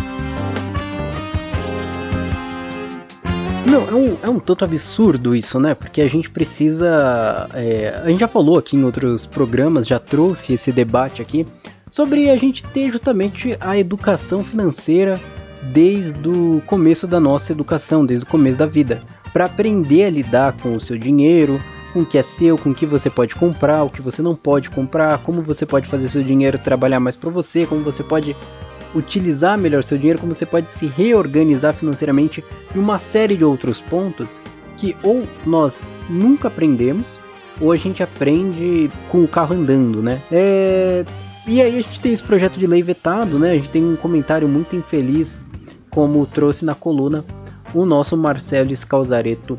Não, 3.69 3.86
é 3.86 3.93
um, 3.93 4.17
é 4.24 4.29
um 4.29 4.39
tanto 4.39 4.63
absurdo 4.63 5.36
isso, 5.36 5.59
né? 5.59 5.75
Porque 5.75 6.01
a 6.01 6.07
gente 6.07 6.29
precisa. 6.29 7.50
É, 7.53 8.00
a 8.01 8.09
gente 8.09 8.21
já 8.21 8.27
falou 8.27 8.57
aqui 8.57 8.77
em 8.77 8.83
outros 8.83 9.25
programas, 9.25 9.86
já 9.86 10.00
trouxe 10.00 10.53
esse 10.53 10.71
debate 10.71 11.21
aqui, 11.21 11.45
sobre 11.91 12.29
a 12.29 12.38
gente 12.38 12.63
ter 12.63 12.89
justamente 12.89 13.57
a 13.59 13.77
educação 13.77 14.41
financeira 14.41 15.19
desde 15.62 16.29
o 16.29 16.62
começo 16.65 17.05
da 17.05 17.19
nossa 17.19 17.51
educação, 17.51 18.05
desde 18.05 18.25
o 18.25 18.29
começo 18.29 18.57
da 18.57 18.65
vida. 18.65 19.01
Para 19.33 19.45
aprender 19.45 20.05
a 20.05 20.09
lidar 20.09 20.53
com 20.53 20.74
o 20.74 20.79
seu 20.79 20.97
dinheiro, 20.97 21.62
com 21.91 22.01
o 22.01 22.05
que 22.05 22.17
é 22.17 22.24
seu, 22.24 22.57
com 22.57 22.69
o 22.69 22.75
que 22.75 22.86
você 22.86 23.09
pode 23.09 23.36
comprar, 23.36 23.83
o 23.83 23.89
que 23.89 24.01
você 24.01 24.21
não 24.21 24.33
pode 24.33 24.69
comprar, 24.69 25.17
como 25.17 25.41
você 25.41 25.65
pode 25.65 25.89
fazer 25.89 26.07
seu 26.07 26.24
dinheiro 26.24 26.57
trabalhar 26.57 27.01
mais 27.01 27.17
para 27.17 27.29
você, 27.29 27.65
como 27.65 27.81
você 27.81 28.01
pode 28.01 28.33
utilizar 28.96 29.58
melhor 29.58 29.84
seu 29.84 29.98
dinheiro, 29.98 30.20
como 30.20 30.34
você 30.34 30.46
pode 30.46 30.72
se 30.72 30.88
reorganizar 30.88 31.74
financeiramente 31.74 32.44
e 32.74 32.77
uma 32.77 32.98
série 32.98 33.36
de 33.36 33.44
outros 33.44 33.82
pontos 33.82 34.41
que 34.77 34.96
ou 35.03 35.24
nós 35.46 35.82
nunca 36.10 36.48
aprendemos 36.48 37.20
ou 37.60 37.72
a 37.72 37.75
gente 37.75 38.03
aprende 38.03 38.89
com 39.10 39.24
o 39.24 39.27
carro 39.27 39.56
andando, 39.56 40.01
né? 40.01 40.22
É... 40.32 41.03
E 41.48 41.62
aí 41.62 41.77
a 41.77 41.82
gente 41.82 42.00
tem 42.00 42.13
esse 42.13 42.22
projeto 42.22 42.60
de 42.60 42.67
lei 42.67 42.84
vetado, 42.84 43.39
né? 43.39 43.51
A 43.51 43.56
gente 43.56 43.70
tem 43.70 43.84
um 43.84 43.96
comentário 43.96 44.48
muito 44.48 44.75
infeliz, 44.75 45.41
como 45.89 46.25
trouxe 46.25 46.65
na 46.65 46.75
coluna 46.75 47.25
o 47.74 47.86
nosso 47.86 48.15
Marcelo 48.17 48.75
Scalzareto 48.75 49.58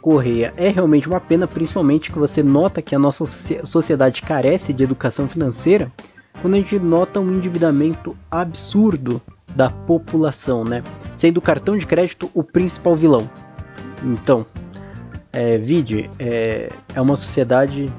Correia. 0.00 0.52
É 0.56 0.68
realmente 0.68 1.08
uma 1.08 1.20
pena, 1.20 1.46
principalmente 1.46 2.12
que 2.12 2.18
você 2.18 2.42
nota 2.42 2.82
que 2.82 2.94
a 2.94 2.98
nossa 2.98 3.24
sociedade 3.64 4.22
carece 4.22 4.72
de 4.72 4.84
educação 4.84 5.28
financeira 5.28 5.90
quando 6.40 6.54
a 6.54 6.56
gente 6.58 6.78
nota 6.78 7.20
um 7.20 7.34
endividamento 7.34 8.16
absurdo 8.30 9.20
da 9.54 9.70
população, 9.70 10.64
né? 10.64 10.82
Sendo 11.16 11.38
o 11.38 11.42
cartão 11.42 11.76
de 11.76 11.86
crédito 11.86 12.30
o 12.34 12.42
principal 12.42 12.96
vilão. 12.96 13.28
Então, 14.02 14.46
é, 15.32 15.58
vide, 15.58 16.08
é, 16.18 16.70
é 16.94 17.00
uma 17.00 17.16
sociedade 17.16 17.92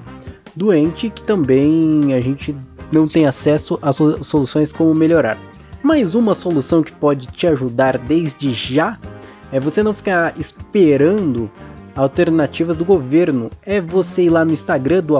doente 0.55 1.09
que 1.09 1.23
também 1.23 2.13
a 2.13 2.21
gente 2.21 2.55
não 2.91 3.07
tem 3.07 3.25
acesso 3.25 3.79
a 3.81 3.91
soluções 3.93 4.73
como 4.73 4.93
melhorar. 4.93 5.37
Mais 5.83 6.13
uma 6.13 6.33
solução 6.33 6.83
que 6.83 6.91
pode 6.91 7.27
te 7.27 7.47
ajudar 7.47 7.97
desde 7.97 8.53
já 8.53 8.97
é 9.51 9.59
você 9.59 9.81
não 9.81 9.93
ficar 9.93 10.33
esperando 10.39 11.49
alternativas 11.95 12.77
do 12.77 12.85
governo. 12.85 13.49
É 13.63 13.81
você 13.81 14.23
ir 14.23 14.29
lá 14.29 14.45
no 14.45 14.53
Instagram 14.53 15.03
do 15.03 15.15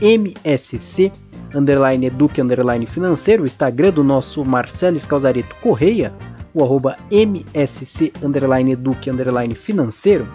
MSC 0.00 1.10
underline 1.54 2.06
eduque 2.06 2.40
underline 2.40 2.86
financeiro, 2.86 3.42
o 3.42 3.46
Instagram 3.46 3.90
do 3.90 4.04
nosso 4.04 4.44
Marcelo 4.44 4.96
Escalzareto 4.96 5.54
Correia, 5.56 6.12
o 6.54 6.62
arroba 6.62 6.96
msc 7.10 8.12
underline 8.22 8.72
eduque 8.72 9.10
underline 9.10 9.54
financeiro, 9.54 10.26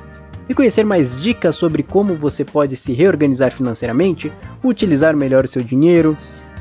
e 0.49 0.53
conhecer 0.53 0.85
mais 0.85 1.21
dicas 1.21 1.55
sobre 1.55 1.83
como 1.83 2.15
você 2.15 2.45
pode 2.45 2.75
se 2.75 2.93
reorganizar 2.93 3.51
financeiramente, 3.51 4.31
utilizar 4.63 5.15
melhor 5.15 5.45
o 5.45 5.47
seu 5.47 5.61
dinheiro, 5.61 6.17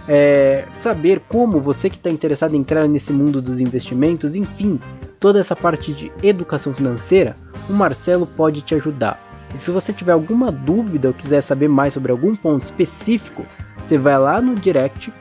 é, 0.08 0.64
saber 0.80 1.20
como 1.28 1.60
você 1.60 1.88
que 1.88 1.96
está 1.96 2.10
interessado 2.10 2.54
em 2.54 2.58
entrar 2.58 2.88
nesse 2.88 3.12
mundo 3.12 3.40
dos 3.40 3.60
investimentos, 3.60 4.34
enfim, 4.34 4.78
toda 5.18 5.40
essa 5.40 5.56
parte 5.56 5.92
de 5.92 6.12
educação 6.22 6.72
financeira, 6.72 7.34
o 7.68 7.72
Marcelo 7.72 8.26
pode 8.26 8.60
te 8.60 8.74
ajudar. 8.74 9.22
E 9.54 9.58
se 9.58 9.70
você 9.70 9.92
tiver 9.92 10.12
alguma 10.12 10.50
dúvida 10.52 11.08
ou 11.08 11.14
quiser 11.14 11.40
saber 11.40 11.68
mais 11.68 11.94
sobre 11.94 12.12
algum 12.12 12.34
ponto 12.34 12.62
específico, 12.62 13.44
você 13.82 13.96
vai 13.98 14.18
lá 14.18 14.40
no 14.40 14.54
direct, 14.54 15.12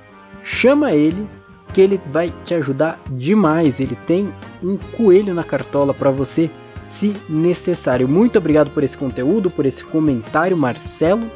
chama 0.44 0.92
ele, 0.94 1.28
que 1.74 1.82
ele 1.82 2.00
vai 2.12 2.34
te 2.46 2.54
ajudar 2.54 3.00
demais. 3.12 3.80
Ele 3.80 3.98
tem 4.08 4.34
um 4.64 4.78
coelho 4.78 5.34
na 5.34 5.44
cartola 5.44 5.94
para 5.94 6.10
você, 6.10 6.50
se 6.86 7.16
necessário. 7.28 8.08
Muito 8.08 8.38
obrigado 8.38 8.70
por 8.70 8.84
esse 8.84 8.98
conteúdo, 8.98 9.50
por 9.50 9.66
esse 9.66 9.84
comentário, 9.84 10.56
Marcelo, 10.56 11.30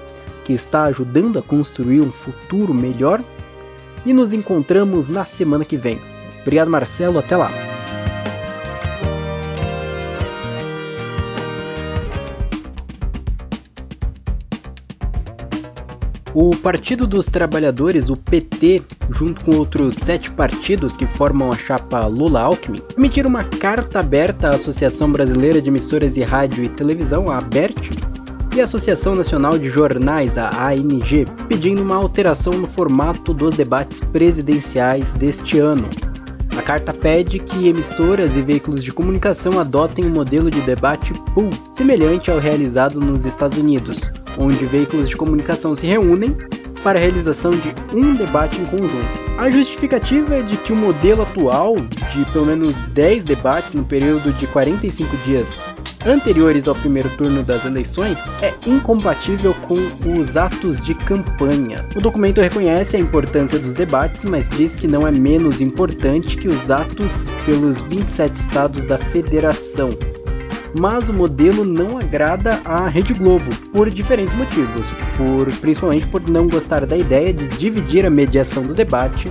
que 0.45 0.53
está 0.53 0.83
ajudando 0.83 1.37
a 1.37 1.41
construir 1.41 2.01
um 2.01 2.11
futuro 2.11 2.73
melhor. 2.73 3.21
E 4.05 4.13
nos 4.13 4.31
encontramos 4.31 5.09
na 5.09 5.25
semana 5.25 5.65
que 5.65 5.75
vem. 5.75 5.99
Obrigado, 6.41 6.69
Marcelo. 6.69 7.19
Até 7.19 7.35
lá. 7.35 7.68
O 16.35 16.51
Partido 16.51 17.07
dos 17.07 17.25
Trabalhadores, 17.25 18.09
o 18.09 18.15
PT, 18.15 18.83
junto 19.09 19.43
com 19.43 19.55
outros 19.55 19.95
sete 19.95 20.29
partidos 20.29 20.95
que 20.95 21.07
formam 21.07 21.51
a 21.51 21.55
chapa 21.55 22.05
Lula-Alckmin, 22.05 22.79
emitiram 22.95 23.29
uma 23.29 23.43
carta 23.43 23.99
aberta 23.99 24.49
à 24.49 24.51
Associação 24.51 25.11
Brasileira 25.11 25.59
de 25.59 25.69
Emissoras 25.69 26.13
de 26.13 26.21
Rádio 26.21 26.63
e 26.63 26.69
Televisão, 26.69 27.31
a 27.31 27.39
ABERT, 27.39 27.89
e 28.55 28.61
à 28.61 28.63
Associação 28.63 29.15
Nacional 29.15 29.57
de 29.57 29.69
Jornais, 29.69 30.37
a 30.37 30.51
ANG, 30.67 31.25
pedindo 31.47 31.81
uma 31.81 31.95
alteração 31.95 32.53
no 32.53 32.67
formato 32.67 33.33
dos 33.33 33.57
debates 33.57 33.99
presidenciais 33.99 35.11
deste 35.13 35.57
ano. 35.57 35.89
A 36.55 36.61
carta 36.61 36.93
pede 36.93 37.39
que 37.39 37.67
emissoras 37.67 38.37
e 38.37 38.41
veículos 38.41 38.83
de 38.83 38.91
comunicação 38.91 39.59
adotem 39.59 40.05
um 40.05 40.09
modelo 40.09 40.51
de 40.51 40.61
debate 40.61 41.11
pool 41.33 41.49
semelhante 41.73 42.29
ao 42.29 42.37
realizado 42.37 42.99
nos 42.99 43.25
Estados 43.25 43.57
Unidos, 43.57 44.11
onde 44.39 44.65
veículos 44.65 45.09
de 45.09 45.15
comunicação 45.15 45.75
se 45.75 45.85
reúnem 45.85 46.35
para 46.81 46.97
a 46.97 47.01
realização 47.01 47.51
de 47.51 47.75
um 47.93 48.15
debate 48.15 48.59
em 48.59 48.65
conjunto. 48.65 49.29
A 49.37 49.51
justificativa 49.51 50.37
é 50.37 50.41
de 50.41 50.57
que 50.57 50.71
o 50.71 50.75
modelo 50.75 51.21
atual, 51.21 51.75
de 51.75 52.25
pelo 52.31 52.45
menos 52.45 52.73
10 52.93 53.23
debates 53.25 53.73
no 53.73 53.83
período 53.83 54.33
de 54.33 54.47
45 54.47 55.15
dias 55.17 55.59
anteriores 56.05 56.67
ao 56.67 56.75
primeiro 56.75 57.09
turno 57.17 57.43
das 57.43 57.65
eleições, 57.65 58.17
é 58.41 58.53
incompatível 58.65 59.53
com 59.67 59.77
os 60.17 60.37
atos 60.37 60.79
de 60.81 60.95
campanha. 60.95 61.85
O 61.95 61.99
documento 61.99 62.39
reconhece 62.39 62.95
a 62.95 62.99
importância 62.99 63.59
dos 63.59 63.73
debates, 63.73 64.23
mas 64.23 64.47
diz 64.49 64.75
que 64.75 64.87
não 64.87 65.05
é 65.05 65.11
menos 65.11 65.59
importante 65.59 66.37
que 66.37 66.47
os 66.47 66.71
atos 66.71 67.27
pelos 67.45 67.81
27 67.81 68.33
estados 68.33 68.85
da 68.85 68.97
federação, 68.97 69.89
mas 70.77 71.09
o 71.09 71.13
modelo 71.13 71.63
não 71.63 71.97
agrada 71.97 72.61
à 72.65 72.87
Rede 72.87 73.13
Globo 73.13 73.49
por 73.71 73.89
diferentes 73.89 74.35
motivos, 74.35 74.91
por 75.17 75.51
principalmente 75.59 76.07
por 76.07 76.27
não 76.29 76.47
gostar 76.47 76.85
da 76.85 76.97
ideia 76.97 77.33
de 77.33 77.47
dividir 77.47 78.05
a 78.05 78.09
mediação 78.09 78.63
do 78.63 78.73
debate 78.73 79.27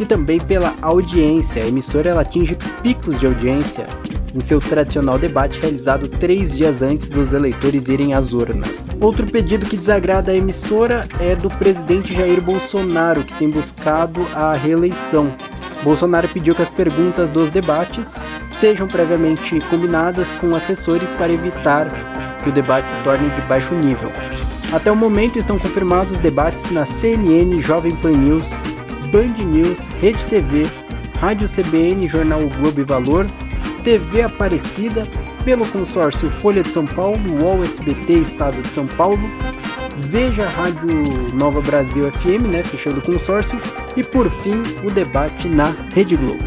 e 0.00 0.06
também 0.06 0.40
pela 0.40 0.74
audiência. 0.80 1.62
A 1.62 1.66
emissora 1.66 2.10
ela 2.10 2.22
atinge 2.22 2.56
picos 2.82 3.18
de 3.20 3.26
audiência 3.26 3.86
em 4.34 4.40
seu 4.40 4.60
tradicional 4.60 5.18
debate 5.18 5.60
realizado 5.60 6.08
três 6.08 6.56
dias 6.56 6.82
antes 6.82 7.10
dos 7.10 7.32
eleitores 7.32 7.88
irem 7.88 8.14
às 8.14 8.32
urnas. 8.32 8.84
Outro 9.00 9.26
pedido 9.26 9.66
que 9.66 9.76
desagrada 9.76 10.32
a 10.32 10.34
emissora 10.34 11.06
é 11.20 11.36
do 11.36 11.50
presidente 11.50 12.14
Jair 12.14 12.40
Bolsonaro, 12.40 13.24
que 13.24 13.34
tem 13.34 13.50
buscado 13.50 14.26
a 14.34 14.54
reeleição. 14.54 15.30
Bolsonaro 15.82 16.28
pediu 16.28 16.54
que 16.54 16.62
as 16.62 16.70
perguntas 16.70 17.30
dos 17.30 17.50
debates 17.50 18.14
sejam 18.52 18.86
previamente 18.86 19.60
combinadas 19.68 20.32
com 20.34 20.54
assessores 20.54 21.12
para 21.14 21.32
evitar 21.32 21.88
que 22.42 22.48
o 22.48 22.52
debate 22.52 22.90
se 22.90 22.96
torne 23.02 23.28
de 23.30 23.40
baixo 23.42 23.74
nível. 23.74 24.10
Até 24.72 24.90
o 24.90 24.96
momento 24.96 25.38
estão 25.38 25.58
confirmados 25.58 26.16
debates 26.18 26.70
na 26.70 26.86
CNN, 26.86 27.60
Jovem 27.60 27.94
Pan 27.96 28.12
News, 28.12 28.50
Band 29.10 29.44
News, 29.44 29.86
Rede 30.00 30.24
TV, 30.24 30.66
Rádio 31.20 31.46
CBN, 31.48 32.08
Jornal 32.08 32.40
o 32.40 32.48
Globo 32.48 32.80
e 32.80 32.84
Valor, 32.84 33.26
TV 33.84 34.22
Aparecida, 34.22 35.06
pelo 35.44 35.66
consórcio 35.66 36.30
Folha 36.30 36.62
de 36.62 36.70
São 36.70 36.86
Paulo, 36.86 37.18
UOL 37.42 37.62
SBT 37.64 38.12
Estado 38.14 38.60
de 38.62 38.68
São 38.68 38.86
Paulo, 38.86 39.20
Veja 40.04 40.44
a 40.44 40.48
Rádio 40.48 40.88
Nova 41.32 41.60
Brasil 41.60 42.10
FM, 42.10 42.48
né, 42.50 42.62
fechando 42.62 42.98
o 42.98 43.02
consórcio, 43.02 43.58
e 43.96 44.02
por 44.02 44.28
fim 44.42 44.62
o 44.84 44.90
debate 44.90 45.48
na 45.48 45.74
Rede 45.94 46.16
Globo. 46.16 46.42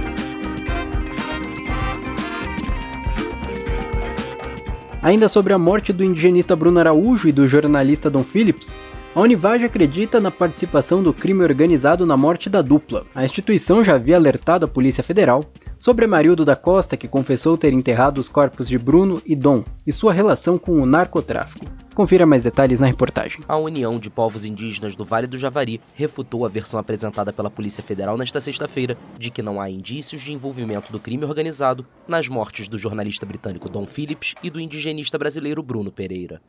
Ainda 5.01 5.29
sobre 5.29 5.53
a 5.53 5.57
morte 5.57 5.93
do 5.93 6.03
indigenista 6.03 6.55
Bruno 6.55 6.79
Araújo 6.79 7.27
e 7.29 7.31
do 7.31 7.47
jornalista 7.47 8.09
Dom 8.09 8.24
Phillips, 8.24 8.74
a 9.15 9.22
Univage 9.22 9.63
acredita 9.63 10.19
na 10.19 10.29
participação 10.29 11.01
do 11.01 11.13
crime 11.13 11.41
organizado 11.41 12.05
na 12.05 12.17
morte 12.17 12.50
da 12.50 12.62
dupla. 12.62 13.05
A 13.15 13.24
instituição 13.24 13.81
já 13.81 13.95
havia 13.95 14.17
alertado 14.17 14.65
a 14.65 14.67
Polícia 14.67 15.01
Federal 15.01 15.41
sobre 15.79 16.05
Marildo 16.05 16.43
da 16.43 16.57
Costa, 16.57 16.98
que 16.98 17.07
confessou 17.07 17.57
ter 17.57 17.72
enterrado 17.72 18.19
os 18.19 18.27
corpos 18.27 18.67
de 18.67 18.77
Bruno 18.77 19.22
e 19.25 19.34
Dom, 19.34 19.63
e 19.88 19.93
sua 19.93 20.12
relação 20.12 20.57
com 20.57 20.81
o 20.81 20.86
narcotráfico. 20.86 21.65
Confira 21.95 22.25
mais 22.25 22.43
detalhes 22.43 22.81
na 22.81 22.88
reportagem. 22.88 23.39
A 23.48 23.55
União 23.55 23.98
de 23.98 24.10
Povos 24.10 24.43
Indígenas 24.43 24.98
do 24.98 25.05
Vale 25.05 25.27
do 25.27 25.38
Javari 25.38 25.79
refutou 25.93 26.45
a 26.45 26.50
versão 26.50 26.77
apresentada 26.77 27.31
pela 27.31 27.50
Polícia 27.50 27.81
Federal 27.81 28.17
nesta 28.17 28.41
sexta-feira 28.41 28.98
de 29.17 29.31
que 29.31 29.41
não 29.41 29.62
há 29.62 29.69
indícios 29.69 30.19
de 30.19 30.34
envolvimento 30.34 30.91
do 30.91 31.00
crime 31.00 31.24
organizado 31.24 31.86
nas 32.05 32.27
mortes 32.27 32.67
do 32.67 32.77
jornalista 32.77 33.25
britânico 33.25 33.69
Don 33.69 33.86
Phillips 33.86 34.36
e 34.43 34.50
do 34.50 34.60
indigenista 34.60 35.17
brasileiro 35.17 35.63
Bruno 35.63 35.89
Pereira. 35.89 36.41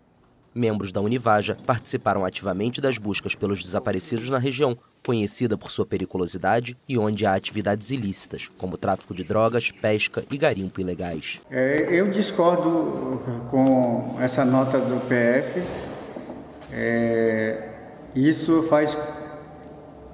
Membros 0.56 0.90
da 0.90 1.02
Univaja 1.02 1.56
participaram 1.66 2.25
ativamente 2.25 2.80
das 2.80 2.96
buscas 2.96 3.34
pelos 3.34 3.62
desaparecidos 3.62 4.30
na 4.30 4.38
região, 4.38 4.76
conhecida 5.04 5.58
por 5.58 5.70
sua 5.70 5.84
periculosidade 5.84 6.75
e 6.88 6.96
onde 6.96 7.26
há 7.26 7.34
atividades 7.34 7.90
ilícitas, 7.90 8.50
como 8.56 8.78
tráfico 8.78 9.14
de 9.14 9.22
drogas, 9.22 9.70
pesca 9.70 10.25
e 10.30 10.38
garimpo 10.38 10.80
ilegais. 10.80 11.40
É, 11.50 11.86
eu 11.90 12.10
discordo 12.10 13.20
com 13.50 14.16
essa 14.18 14.44
nota 14.44 14.78
do 14.78 14.98
PF. 15.06 15.62
É, 16.72 17.68
isso 18.14 18.62
faz 18.62 18.96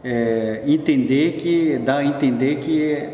é, 0.02 0.62
entender 0.66 1.36
que 1.36 1.78
dá 1.78 1.98
a 1.98 2.04
entender 2.04 2.56
que 2.56 3.08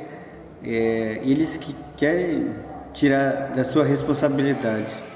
é, 0.65 1.21
eles 1.23 1.57
que 1.59 1.75
querem 1.97 2.51
tirar 2.93 3.53
da 3.55 3.65
sua 3.65 3.85
responsabilidade. 3.85 5.08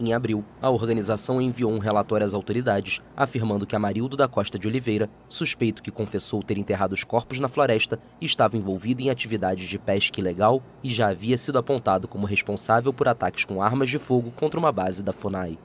Em 0.00 0.12
abril, 0.12 0.44
a 0.62 0.70
organização 0.70 1.40
enviou 1.40 1.72
um 1.72 1.78
relatório 1.78 2.24
às 2.24 2.32
autoridades 2.32 3.02
afirmando 3.16 3.66
que 3.66 3.74
Amarildo 3.74 4.16
da 4.16 4.28
Costa 4.28 4.56
de 4.56 4.68
Oliveira, 4.68 5.10
suspeito 5.28 5.82
que 5.82 5.90
confessou 5.90 6.40
ter 6.40 6.56
enterrado 6.56 6.92
os 6.92 7.02
corpos 7.02 7.40
na 7.40 7.48
floresta, 7.48 7.98
estava 8.20 8.56
envolvido 8.56 9.02
em 9.02 9.10
atividades 9.10 9.68
de 9.68 9.76
pesca 9.76 10.20
ilegal 10.20 10.62
e 10.84 10.90
já 10.90 11.08
havia 11.08 11.36
sido 11.36 11.58
apontado 11.58 12.06
como 12.06 12.28
responsável 12.28 12.92
por 12.92 13.08
ataques 13.08 13.44
com 13.44 13.60
armas 13.60 13.88
de 13.88 13.98
fogo 13.98 14.30
contra 14.36 14.60
uma 14.60 14.70
base 14.70 15.02
da 15.02 15.12
FUNAI. 15.12 15.58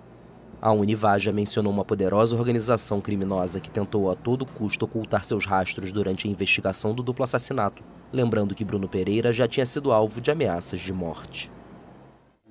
A 0.59 0.71
Univaja 0.71 1.31
mencionou 1.31 1.71
uma 1.71 1.85
poderosa 1.85 2.35
organização 2.35 2.99
criminosa 2.99 3.59
que 3.59 3.69
tentou 3.69 4.09
a 4.09 4.15
todo 4.15 4.47
custo 4.47 4.85
ocultar 4.85 5.23
seus 5.23 5.45
rastros 5.45 5.91
durante 5.91 6.27
a 6.27 6.31
investigação 6.31 6.95
do 6.95 7.03
duplo 7.03 7.23
assassinato, 7.23 7.83
lembrando 8.11 8.55
que 8.55 8.65
Bruno 8.65 8.87
Pereira 8.87 9.31
já 9.31 9.47
tinha 9.47 9.65
sido 9.65 9.91
alvo 9.91 10.19
de 10.19 10.31
ameaças 10.31 10.79
de 10.79 10.91
morte. 10.91 11.51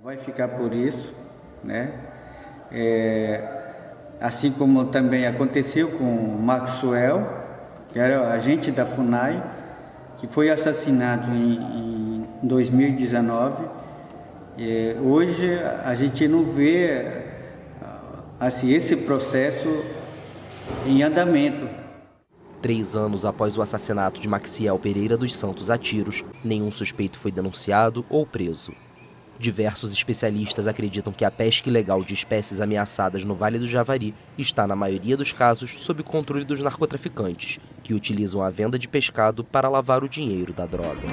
Vai 0.00 0.18
ficar 0.18 0.48
por 0.48 0.72
isso 0.74 1.31
né? 1.64 1.92
É, 2.70 3.40
assim 4.20 4.50
como 4.50 4.86
também 4.86 5.26
aconteceu 5.26 5.88
com 5.92 6.04
Maxwell, 6.04 7.26
que 7.90 7.98
era 7.98 8.32
agente 8.32 8.70
da 8.70 8.86
FUNAI, 8.86 9.42
que 10.18 10.26
foi 10.26 10.50
assassinado 10.50 11.30
em, 11.30 12.24
em 12.42 12.46
2019. 12.46 13.64
É, 14.58 14.96
hoje 15.02 15.58
a 15.84 15.94
gente 15.94 16.28
não 16.28 16.44
vê 16.44 17.22
assim, 18.46 18.72
esse 18.72 18.96
processo 18.96 19.68
em 20.84 21.02
andamento. 21.02 21.68
Três 22.60 22.96
anos 22.96 23.24
após 23.24 23.56
o 23.56 23.62
assassinato 23.62 24.20
de 24.20 24.28
Maxiel 24.28 24.78
Pereira 24.78 25.16
dos 25.16 25.34
Santos 25.34 25.70
a 25.70 25.78
tiros, 25.78 26.24
nenhum 26.44 26.70
suspeito 26.70 27.18
foi 27.18 27.30
denunciado 27.30 28.04
ou 28.08 28.26
preso. 28.26 28.72
Diversos 29.42 29.92
especialistas 29.92 30.68
acreditam 30.68 31.12
que 31.12 31.24
a 31.24 31.30
pesca 31.30 31.68
ilegal 31.68 32.04
de 32.04 32.14
espécies 32.14 32.60
ameaçadas 32.60 33.24
no 33.24 33.34
Vale 33.34 33.58
do 33.58 33.66
Javari 33.66 34.14
está, 34.38 34.68
na 34.68 34.76
maioria 34.76 35.16
dos 35.16 35.32
casos, 35.32 35.82
sob 35.82 36.00
controle 36.04 36.44
dos 36.44 36.60
narcotraficantes, 36.60 37.58
que 37.82 37.92
utilizam 37.92 38.40
a 38.40 38.50
venda 38.50 38.78
de 38.78 38.86
pescado 38.86 39.42
para 39.42 39.68
lavar 39.68 40.04
o 40.04 40.08
dinheiro 40.08 40.52
da 40.52 40.64
droga. 40.64 41.08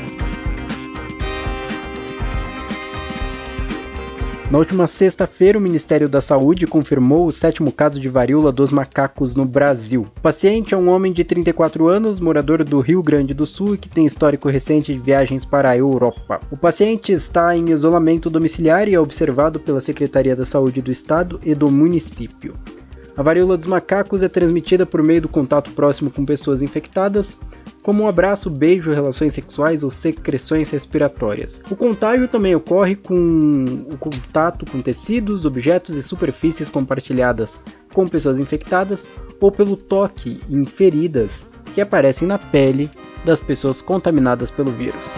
Na 4.51 4.57
última 4.57 4.87
sexta-feira, 4.87 5.59
o 5.59 5.61
Ministério 5.61 6.09
da 6.09 6.19
Saúde 6.21 6.65
confirmou 6.65 7.27
o 7.27 7.31
sétimo 7.31 7.71
caso 7.71 7.99
de 7.99 8.09
varíola 8.09 8.51
dos 8.51 8.71
macacos 8.71 9.35
no 9.35 9.45
Brasil. 9.45 10.07
O 10.17 10.21
paciente 10.21 10.73
é 10.73 10.77
um 10.77 10.89
homem 10.89 11.13
de 11.13 11.23
34 11.23 11.87
anos, 11.87 12.19
morador 12.19 12.63
do 12.63 12.79
Rio 12.79 13.03
Grande 13.03 13.31
do 13.31 13.45
Sul 13.45 13.75
e 13.75 13.77
que 13.77 13.87
tem 13.87 14.07
histórico 14.07 14.49
recente 14.49 14.91
de 14.91 14.97
viagens 14.97 15.45
para 15.45 15.69
a 15.69 15.77
Europa. 15.77 16.41
O 16.49 16.57
paciente 16.57 17.11
está 17.11 17.55
em 17.55 17.69
isolamento 17.69 18.27
domiciliar 18.27 18.87
e 18.87 18.95
é 18.95 18.99
observado 18.99 19.59
pela 19.59 19.81
Secretaria 19.81 20.35
da 20.35 20.47
Saúde 20.47 20.81
do 20.81 20.89
Estado 20.89 21.39
e 21.45 21.53
do 21.53 21.69
município. 21.69 22.55
A 23.19 23.21
varíola 23.21 23.57
dos 23.57 23.67
macacos 23.67 24.23
é 24.23 24.29
transmitida 24.29 24.85
por 24.85 25.03
meio 25.03 25.23
do 25.23 25.27
contato 25.27 25.71
próximo 25.71 26.09
com 26.09 26.23
pessoas 26.23 26.61
infectadas, 26.61 27.35
como 27.83 28.03
um 28.03 28.07
abraço, 28.07 28.49
beijo, 28.49 28.93
relações 28.93 29.33
sexuais 29.33 29.83
ou 29.83 29.91
secreções 29.91 30.69
respiratórias. 30.69 31.61
O 31.69 31.75
contágio 31.75 32.29
também 32.29 32.55
ocorre 32.55 32.95
com 32.95 33.65
o 33.91 33.97
contato 33.97 34.65
com 34.65 34.81
tecidos, 34.81 35.43
objetos 35.43 35.97
e 35.97 36.01
superfícies 36.01 36.69
compartilhadas 36.69 37.59
com 37.93 38.07
pessoas 38.07 38.39
infectadas 38.39 39.09
ou 39.41 39.51
pelo 39.51 39.75
toque 39.75 40.39
em 40.49 40.63
feridas 40.63 41.45
que 41.75 41.81
aparecem 41.81 42.25
na 42.25 42.37
pele 42.37 42.89
das 43.25 43.41
pessoas 43.41 43.81
contaminadas 43.81 44.49
pelo 44.49 44.71
vírus. 44.71 45.15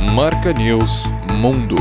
Marca 0.00 0.52
News 0.52 1.06
Mundo. 1.40 1.74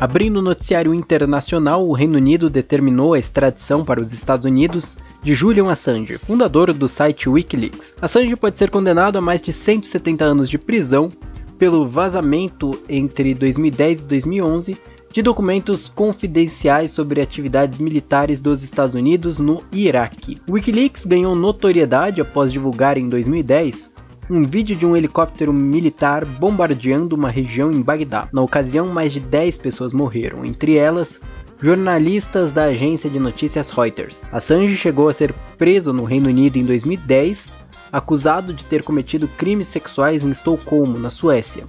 Abrindo 0.00 0.38
o 0.38 0.42
noticiário 0.42 0.94
internacional, 0.94 1.86
o 1.86 1.92
Reino 1.92 2.16
Unido 2.16 2.48
determinou 2.48 3.12
a 3.12 3.18
extradição 3.18 3.84
para 3.84 4.00
os 4.00 4.14
Estados 4.14 4.46
Unidos 4.46 4.96
de 5.22 5.34
Julian 5.34 5.70
Assange, 5.70 6.16
fundador 6.16 6.72
do 6.72 6.88
site 6.88 7.28
Wikileaks. 7.28 7.92
Assange 8.00 8.34
pode 8.34 8.56
ser 8.56 8.70
condenado 8.70 9.18
a 9.18 9.20
mais 9.20 9.42
de 9.42 9.52
170 9.52 10.24
anos 10.24 10.48
de 10.48 10.56
prisão 10.56 11.10
pelo 11.58 11.86
vazamento 11.86 12.82
entre 12.88 13.34
2010 13.34 14.00
e 14.00 14.04
2011 14.04 14.78
de 15.12 15.22
documentos 15.22 15.88
confidenciais 15.88 16.92
sobre 16.92 17.20
atividades 17.20 17.78
militares 17.78 18.40
dos 18.40 18.62
Estados 18.62 18.94
Unidos 18.94 19.40
no 19.40 19.62
Iraque. 19.72 20.38
O 20.48 20.52
Wikileaks 20.52 21.04
ganhou 21.04 21.34
notoriedade 21.34 22.20
após 22.20 22.52
divulgar 22.52 22.96
em 22.96 23.08
2010 23.08 23.90
um 24.30 24.46
vídeo 24.46 24.76
de 24.76 24.86
um 24.86 24.96
helicóptero 24.96 25.52
militar 25.52 26.24
bombardeando 26.24 27.16
uma 27.16 27.28
região 27.28 27.72
em 27.72 27.82
Bagdá. 27.82 28.28
Na 28.32 28.42
ocasião, 28.42 28.86
mais 28.86 29.12
de 29.12 29.18
10 29.18 29.58
pessoas 29.58 29.92
morreram, 29.92 30.44
entre 30.44 30.76
elas 30.76 31.20
jornalistas 31.60 32.52
da 32.52 32.64
agência 32.66 33.10
de 33.10 33.18
notícias 33.18 33.70
Reuters. 33.70 34.22
Assange 34.30 34.76
chegou 34.76 35.08
a 35.08 35.12
ser 35.12 35.34
preso 35.58 35.92
no 35.92 36.04
Reino 36.04 36.28
Unido 36.28 36.56
em 36.56 36.64
2010, 36.64 37.50
acusado 37.92 38.54
de 38.54 38.64
ter 38.64 38.84
cometido 38.84 39.26
crimes 39.26 39.66
sexuais 39.66 40.24
em 40.24 40.30
Estocolmo, 40.30 40.98
na 40.98 41.10
Suécia. 41.10 41.64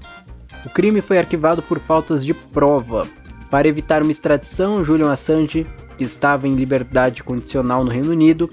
O 0.63 0.69
crime 0.69 1.01
foi 1.01 1.17
arquivado 1.17 1.61
por 1.63 1.79
faltas 1.79 2.23
de 2.23 2.33
prova, 2.33 3.07
para 3.51 3.67
evitar 3.67 4.01
uma 4.01 4.11
extradição, 4.11 4.83
Julian 4.83 5.11
Assange, 5.11 5.67
que 5.97 6.05
estava 6.05 6.47
em 6.47 6.55
liberdade 6.55 7.21
condicional 7.21 7.83
no 7.83 7.91
Reino 7.91 8.11
Unido, 8.11 8.49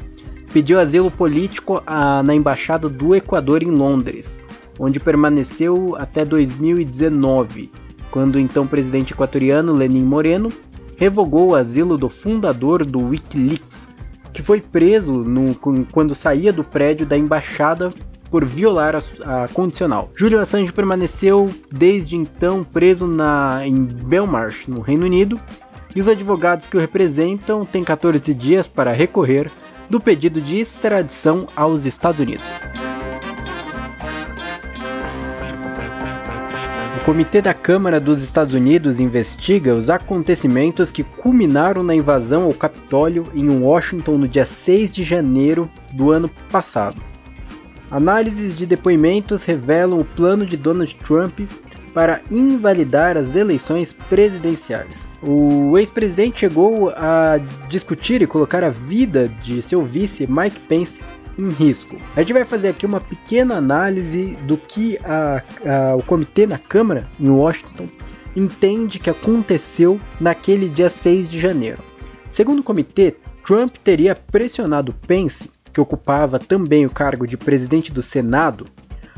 pediu 0.52 0.80
asilo 0.80 1.08
político 1.08 1.80
a, 1.86 2.20
na 2.24 2.34
Embaixada 2.34 2.88
do 2.88 3.14
Equador 3.14 3.62
em 3.62 3.70
Londres, 3.70 4.36
onde 4.76 4.98
permaneceu 4.98 5.94
até 5.96 6.24
2019, 6.24 7.70
quando 8.10 8.34
o 8.34 8.40
então 8.40 8.66
presidente 8.66 9.12
equatoriano 9.12 9.72
Lenin 9.72 10.02
Moreno 10.02 10.52
revogou 10.96 11.50
o 11.50 11.54
asilo 11.54 11.96
do 11.96 12.08
fundador 12.08 12.84
do 12.84 12.98
Wikileaks, 12.98 13.86
que 14.32 14.42
foi 14.42 14.60
preso 14.60 15.12
no, 15.12 15.54
quando 15.92 16.12
saía 16.12 16.52
do 16.52 16.64
prédio 16.64 17.06
da 17.06 17.16
embaixada 17.16 17.90
por 18.30 18.44
violar 18.44 18.94
a, 18.96 19.44
a 19.44 19.48
condicional. 19.48 20.10
Julio 20.16 20.40
Assange 20.40 20.72
permaneceu 20.72 21.50
desde 21.70 22.16
então 22.16 22.64
preso 22.64 23.06
na, 23.06 23.60
em 23.64 23.84
Belmarsh, 23.84 24.66
no 24.66 24.80
Reino 24.80 25.06
Unido, 25.06 25.40
e 25.94 26.00
os 26.00 26.08
advogados 26.08 26.66
que 26.66 26.76
o 26.76 26.80
representam 26.80 27.64
têm 27.64 27.82
14 27.82 28.32
dias 28.34 28.66
para 28.66 28.92
recorrer 28.92 29.50
do 29.88 29.98
pedido 29.98 30.40
de 30.40 30.58
extradição 30.58 31.48
aos 31.56 31.84
Estados 31.84 32.20
Unidos. 32.20 32.48
O 37.00 37.04
Comitê 37.04 37.40
da 37.40 37.54
Câmara 37.54 37.98
dos 37.98 38.22
Estados 38.22 38.52
Unidos 38.52 39.00
investiga 39.00 39.74
os 39.74 39.88
acontecimentos 39.88 40.90
que 40.90 41.02
culminaram 41.02 41.82
na 41.82 41.94
invasão 41.94 42.44
ao 42.44 42.52
Capitólio 42.52 43.26
em 43.34 43.48
Washington 43.48 44.18
no 44.18 44.28
dia 44.28 44.44
6 44.44 44.90
de 44.90 45.02
janeiro 45.02 45.70
do 45.90 46.10
ano 46.10 46.28
passado. 46.50 47.00
Análises 47.90 48.56
de 48.56 48.66
depoimentos 48.66 49.44
revelam 49.44 50.00
o 50.00 50.04
plano 50.04 50.44
de 50.44 50.56
Donald 50.56 50.94
Trump 50.96 51.40
para 51.94 52.20
invalidar 52.30 53.16
as 53.16 53.34
eleições 53.34 53.92
presidenciais. 53.92 55.08
O 55.22 55.76
ex-presidente 55.78 56.40
chegou 56.40 56.90
a 56.90 57.40
discutir 57.68 58.20
e 58.20 58.26
colocar 58.26 58.62
a 58.62 58.68
vida 58.68 59.28
de 59.42 59.62
seu 59.62 59.82
vice 59.82 60.26
Mike 60.30 60.60
Pence 60.60 61.00
em 61.38 61.48
risco. 61.50 61.98
A 62.14 62.20
gente 62.20 62.32
vai 62.32 62.44
fazer 62.44 62.68
aqui 62.68 62.84
uma 62.84 63.00
pequena 63.00 63.56
análise 63.56 64.36
do 64.42 64.56
que 64.56 64.98
a, 65.04 65.42
a, 65.64 65.96
o 65.96 66.02
comitê 66.02 66.46
na 66.46 66.58
Câmara 66.58 67.04
em 67.18 67.30
Washington 67.30 67.88
entende 68.36 68.98
que 68.98 69.10
aconteceu 69.10 70.00
naquele 70.20 70.68
dia 70.68 70.90
6 70.90 71.28
de 71.28 71.40
janeiro. 71.40 71.78
Segundo 72.30 72.58
o 72.58 72.62
comitê, 72.62 73.16
Trump 73.44 73.76
teria 73.82 74.14
pressionado 74.14 74.92
Pence, 75.06 75.50
que 75.72 75.80
ocupava 75.80 76.38
também 76.38 76.86
o 76.86 76.90
cargo 76.90 77.26
de 77.26 77.36
presidente 77.36 77.92
do 77.92 78.02
Senado, 78.02 78.64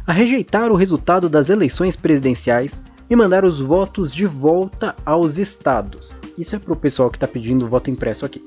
a 0.06 0.12
rejeitar 0.12 0.72
o 0.72 0.76
resultado 0.76 1.28
das 1.28 1.48
eleições 1.48 1.96
presidenciais 1.96 2.82
e 3.08 3.16
mandar 3.16 3.44
os 3.44 3.60
votos 3.60 4.12
de 4.12 4.24
volta 4.24 4.94
aos 5.04 5.38
estados. 5.38 6.16
Isso 6.38 6.56
é 6.56 6.58
para 6.58 6.72
o 6.72 6.76
pessoal 6.76 7.10
que 7.10 7.16
está 7.16 7.26
pedindo 7.26 7.68
voto 7.68 7.90
impresso 7.90 8.24
aqui. 8.24 8.44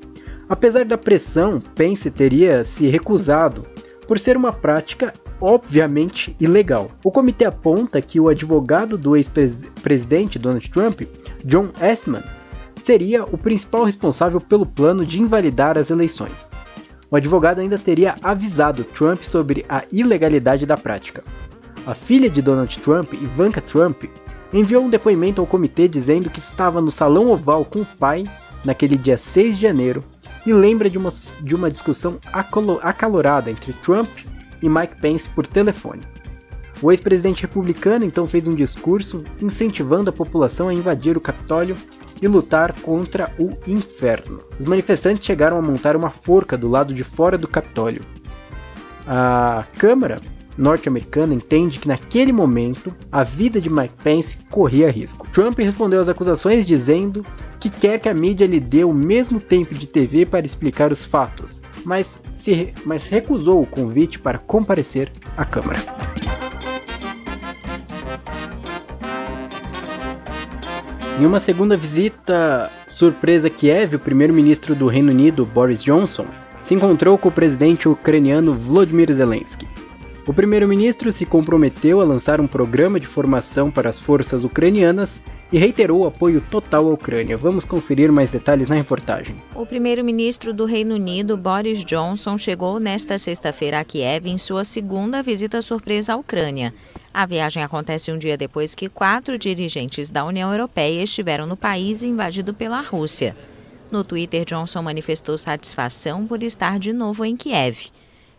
Apesar 0.48 0.84
da 0.84 0.98
pressão, 0.98 1.60
Pence 1.74 2.10
teria 2.10 2.64
se 2.64 2.86
recusado 2.86 3.64
por 4.06 4.18
ser 4.18 4.36
uma 4.36 4.52
prática 4.52 5.12
obviamente 5.40 6.36
ilegal. 6.40 6.90
O 7.04 7.10
comitê 7.10 7.44
aponta 7.44 8.00
que 8.00 8.20
o 8.20 8.28
advogado 8.28 8.96
do 8.96 9.16
ex-presidente 9.16 10.38
Donald 10.38 10.68
Trump, 10.70 11.02
John 11.44 11.68
Eastman, 11.80 12.22
seria 12.76 13.24
o 13.24 13.38
principal 13.38 13.84
responsável 13.84 14.40
pelo 14.40 14.66
plano 14.66 15.04
de 15.04 15.20
invalidar 15.20 15.78
as 15.78 15.90
eleições. 15.90 16.48
O 17.14 17.16
advogado 17.16 17.60
ainda 17.60 17.78
teria 17.78 18.16
avisado 18.24 18.82
Trump 18.82 19.22
sobre 19.22 19.64
a 19.68 19.84
ilegalidade 19.92 20.66
da 20.66 20.76
prática. 20.76 21.22
A 21.86 21.94
filha 21.94 22.28
de 22.28 22.42
Donald 22.42 22.76
Trump, 22.80 23.12
Ivanka 23.12 23.60
Trump, 23.60 24.06
enviou 24.52 24.82
um 24.82 24.90
depoimento 24.90 25.40
ao 25.40 25.46
comitê 25.46 25.86
dizendo 25.86 26.28
que 26.28 26.40
estava 26.40 26.80
no 26.80 26.90
salão 26.90 27.30
oval 27.30 27.64
com 27.64 27.82
o 27.82 27.86
pai 27.86 28.24
naquele 28.64 28.96
dia 28.96 29.16
6 29.16 29.54
de 29.54 29.62
janeiro 29.62 30.02
e 30.44 30.52
lembra 30.52 30.90
de 30.90 30.98
uma, 30.98 31.08
de 31.40 31.54
uma 31.54 31.70
discussão 31.70 32.18
acalorada 32.82 33.48
entre 33.48 33.72
Trump 33.74 34.10
e 34.60 34.68
Mike 34.68 34.96
Pence 35.00 35.28
por 35.28 35.46
telefone. 35.46 36.00
O 36.82 36.90
ex-presidente 36.90 37.42
republicano 37.42 38.04
então 38.04 38.26
fez 38.26 38.48
um 38.48 38.56
discurso 38.56 39.22
incentivando 39.40 40.10
a 40.10 40.12
população 40.12 40.68
a 40.68 40.74
invadir 40.74 41.16
o 41.16 41.20
Capitólio 41.20 41.76
e 42.24 42.28
lutar 42.28 42.72
contra 42.80 43.30
o 43.38 43.50
inferno. 43.66 44.40
Os 44.58 44.64
manifestantes 44.64 45.24
chegaram 45.24 45.58
a 45.58 45.62
montar 45.62 45.94
uma 45.94 46.10
forca 46.10 46.56
do 46.56 46.68
lado 46.68 46.94
de 46.94 47.04
fora 47.04 47.36
do 47.36 47.46
Capitólio. 47.46 48.00
A 49.06 49.64
Câmara 49.76 50.18
norte-americana 50.56 51.34
entende 51.34 51.78
que 51.78 51.88
naquele 51.88 52.32
momento 52.32 52.94
a 53.10 53.22
vida 53.24 53.60
de 53.60 53.68
Mike 53.68 53.94
Pence 54.02 54.38
corria 54.50 54.90
risco. 54.90 55.26
Trump 55.32 55.58
respondeu 55.58 56.00
às 56.00 56.08
acusações 56.08 56.66
dizendo 56.66 57.26
que 57.60 57.68
quer 57.68 57.98
que 57.98 58.08
a 58.08 58.14
mídia 58.14 58.46
lhe 58.46 58.60
dê 58.60 58.84
o 58.84 58.92
mesmo 58.92 59.40
tempo 59.40 59.74
de 59.74 59.86
TV 59.86 60.24
para 60.24 60.46
explicar 60.46 60.92
os 60.92 61.04
fatos, 61.04 61.60
mas, 61.84 62.18
se, 62.34 62.72
mas 62.86 63.08
recusou 63.08 63.60
o 63.60 63.66
convite 63.66 64.18
para 64.18 64.38
comparecer 64.38 65.10
à 65.36 65.44
Câmara. 65.44 65.78
Em 71.16 71.24
uma 71.24 71.38
segunda 71.38 71.76
visita 71.76 72.68
surpresa 72.88 73.46
a 73.46 73.50
Kiev, 73.50 73.94
o 73.94 74.00
primeiro-ministro 74.00 74.74
do 74.74 74.88
Reino 74.88 75.12
Unido, 75.12 75.46
Boris 75.46 75.82
Johnson, 75.82 76.26
se 76.60 76.74
encontrou 76.74 77.16
com 77.16 77.28
o 77.28 77.32
presidente 77.32 77.88
ucraniano 77.88 78.52
Volodymyr 78.52 79.12
Zelensky. 79.12 79.64
O 80.26 80.34
primeiro-ministro 80.34 81.12
se 81.12 81.24
comprometeu 81.24 82.00
a 82.00 82.04
lançar 82.04 82.40
um 82.40 82.48
programa 82.48 82.98
de 82.98 83.06
formação 83.06 83.70
para 83.70 83.88
as 83.88 84.00
forças 84.00 84.42
ucranianas 84.42 85.20
e 85.54 85.58
reiterou 85.58 86.00
o 86.00 86.06
apoio 86.08 86.40
total 86.40 86.88
à 86.88 86.92
Ucrânia. 86.92 87.36
Vamos 87.36 87.64
conferir 87.64 88.10
mais 88.10 88.32
detalhes 88.32 88.68
na 88.68 88.74
reportagem. 88.74 89.36
O 89.54 89.64
primeiro-ministro 89.64 90.52
do 90.52 90.64
Reino 90.64 90.96
Unido, 90.96 91.36
Boris 91.36 91.84
Johnson, 91.84 92.36
chegou 92.36 92.80
nesta 92.80 93.20
sexta-feira 93.20 93.78
a 93.78 93.84
Kiev 93.84 94.26
em 94.26 94.36
sua 94.36 94.64
segunda 94.64 95.22
visita 95.22 95.62
surpresa 95.62 96.14
à 96.14 96.16
Ucrânia. 96.16 96.74
A 97.14 97.24
viagem 97.24 97.62
acontece 97.62 98.10
um 98.10 98.18
dia 98.18 98.36
depois 98.36 98.74
que 98.74 98.88
quatro 98.88 99.38
dirigentes 99.38 100.10
da 100.10 100.24
União 100.24 100.50
Europeia 100.50 101.04
estiveram 101.04 101.46
no 101.46 101.56
país 101.56 102.02
invadido 102.02 102.52
pela 102.52 102.80
Rússia. 102.80 103.36
No 103.92 104.02
Twitter, 104.02 104.44
Johnson 104.44 104.82
manifestou 104.82 105.38
satisfação 105.38 106.26
por 106.26 106.42
estar 106.42 106.80
de 106.80 106.92
novo 106.92 107.24
em 107.24 107.36
Kiev. 107.36 107.92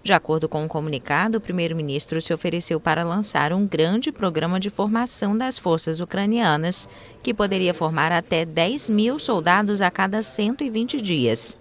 De 0.05 0.13
acordo 0.13 0.47
com 0.47 0.63
um 0.63 0.67
comunicado, 0.67 1.39
o 1.39 1.41
primeiro-ministro 1.41 2.21
se 2.21 2.31
ofereceu 2.31 2.79
para 2.79 3.03
lançar 3.03 3.51
um 3.51 3.65
grande 3.65 4.11
programa 4.11 4.59
de 4.59 4.69
formação 4.69 5.35
das 5.35 5.57
forças 5.57 5.99
ucranianas, 5.99 6.87
que 7.23 7.33
poderia 7.33 7.73
formar 7.73 8.11
até 8.11 8.45
10 8.45 8.87
mil 8.89 9.17
soldados 9.17 9.81
a 9.81 9.89
cada 9.89 10.21
120 10.21 11.01
dias. 11.01 11.57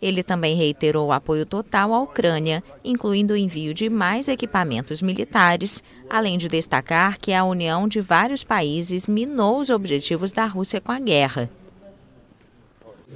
Ele 0.00 0.22
também 0.22 0.54
reiterou 0.54 1.08
o 1.08 1.12
apoio 1.12 1.44
total 1.44 1.92
à 1.92 2.00
Ucrânia, 2.00 2.62
incluindo 2.84 3.34
o 3.34 3.36
envio 3.36 3.74
de 3.74 3.90
mais 3.90 4.28
equipamentos 4.28 5.02
militares, 5.02 5.82
além 6.08 6.38
de 6.38 6.48
destacar 6.48 7.18
que 7.18 7.32
a 7.32 7.42
união 7.42 7.88
de 7.88 8.00
vários 8.00 8.44
países 8.44 9.08
minou 9.08 9.58
os 9.58 9.68
objetivos 9.68 10.30
da 10.30 10.46
Rússia 10.46 10.80
com 10.80 10.92
a 10.92 11.00
guerra. 11.00 11.50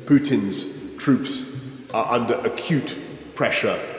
Putin's 0.05 0.67
troops 0.99 1.47
are 1.93 2.21
under 2.21 2.45
acute 2.45 2.97
pressure 3.37 3.94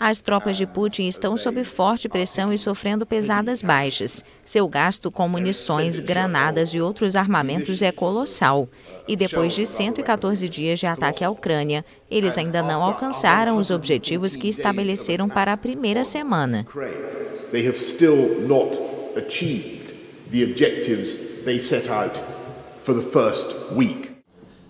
as 0.00 0.20
tropas 0.20 0.56
de 0.56 0.64
Putin 0.64 1.08
estão 1.08 1.36
sob 1.36 1.64
forte 1.64 2.08
pressão 2.08 2.52
e 2.52 2.58
sofrendo 2.58 3.04
pesadas 3.04 3.60
baixas. 3.60 4.22
Seu 4.44 4.68
gasto 4.68 5.10
com 5.10 5.28
munições, 5.28 5.98
granadas 5.98 6.70
e 6.70 6.80
outros 6.80 7.16
armamentos 7.16 7.82
é 7.82 7.90
colossal. 7.90 8.68
E 9.08 9.16
depois 9.16 9.54
de 9.54 9.66
114 9.66 10.48
dias 10.48 10.78
de 10.78 10.86
ataque 10.86 11.24
à 11.24 11.30
Ucrânia, 11.30 11.84
eles 12.08 12.38
ainda 12.38 12.62
não 12.62 12.82
alcançaram 12.82 13.56
os 13.56 13.72
objetivos 13.72 14.36
que 14.36 14.48
estabeleceram 14.48 15.28
para 15.28 15.52
a 15.52 15.56
primeira 15.56 16.04
semana. 16.04 16.64
The 20.30 20.42
objectives 20.44 21.42
they 21.46 21.58
set 21.58 21.88
out 21.88 22.22
for 22.84 22.92
the 22.92 23.02
first 23.02 23.72
week. 23.74 24.07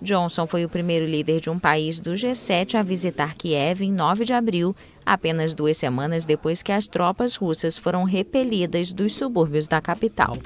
Johnson 0.00 0.46
foi 0.46 0.64
o 0.64 0.68
primeiro 0.68 1.04
líder 1.04 1.40
de 1.40 1.50
um 1.50 1.58
país 1.58 1.98
do 1.98 2.12
G7 2.12 2.76
a 2.76 2.82
visitar 2.82 3.34
Kiev 3.34 3.82
em 3.82 3.92
9 3.92 4.24
de 4.24 4.32
abril, 4.32 4.74
apenas 5.04 5.54
duas 5.54 5.76
semanas 5.76 6.24
depois 6.24 6.62
que 6.62 6.70
as 6.70 6.86
tropas 6.86 7.34
russas 7.34 7.76
foram 7.76 8.04
repelidas 8.04 8.92
dos 8.92 9.14
subúrbios 9.14 9.66
da 9.66 9.80
capital. 9.80 10.36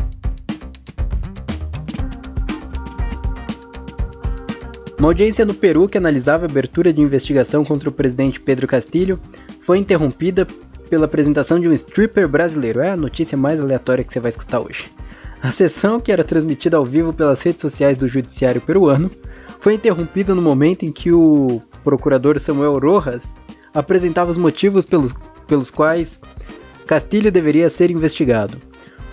Uma 4.99 5.09
audiência 5.09 5.45
no 5.45 5.53
Peru 5.53 5.89
que 5.89 5.99
analisava 5.99 6.47
a 6.47 6.49
abertura 6.49 6.93
de 6.93 7.01
investigação 7.01 7.65
contra 7.65 7.89
o 7.89 7.93
presidente 7.93 8.41
Pedro 8.41 8.69
Castilho 8.69 9.21
foi 9.61 9.79
interrompida 9.79 10.47
pela 10.89 11.07
apresentação 11.07 11.59
de 11.59 11.67
um 11.69 11.73
stripper 11.73 12.29
brasileiro. 12.29 12.81
É 12.81 12.91
a 12.91 12.97
notícia 12.97 13.37
mais 13.37 13.59
aleatória 13.61 14.05
que 14.05 14.13
você 14.13 14.21
vai 14.21 14.29
escutar 14.29 14.61
hoje. 14.61 14.89
A 15.43 15.51
sessão, 15.51 16.01
que 16.01 16.13
era 16.13 16.23
transmitida 16.23 16.77
ao 16.77 16.87
vivo 16.87 17.13
pelas 17.13 17.43
redes 17.43 17.63
sociais 17.63 17.99
do 17.99 18.07
Judiciário 18.07 18.61
peruano, 18.61 19.11
foi 19.61 19.75
interrompido 19.75 20.35
no 20.35 20.43
momento 20.43 20.85
em 20.85 20.93
que 20.93 21.13
o 21.13 21.63
procurador 21.85 22.39
Samuel 22.39 22.79
Rojas 22.79 23.35
apresentava 23.75 24.31
os 24.31 24.39
motivos 24.39 24.85
pelos, 24.85 25.15
pelos 25.47 25.71
quais 25.71 26.21
Castilho 26.87 27.31
deveria 27.31 27.69
ser 27.71 27.91
investigado. 27.91 28.59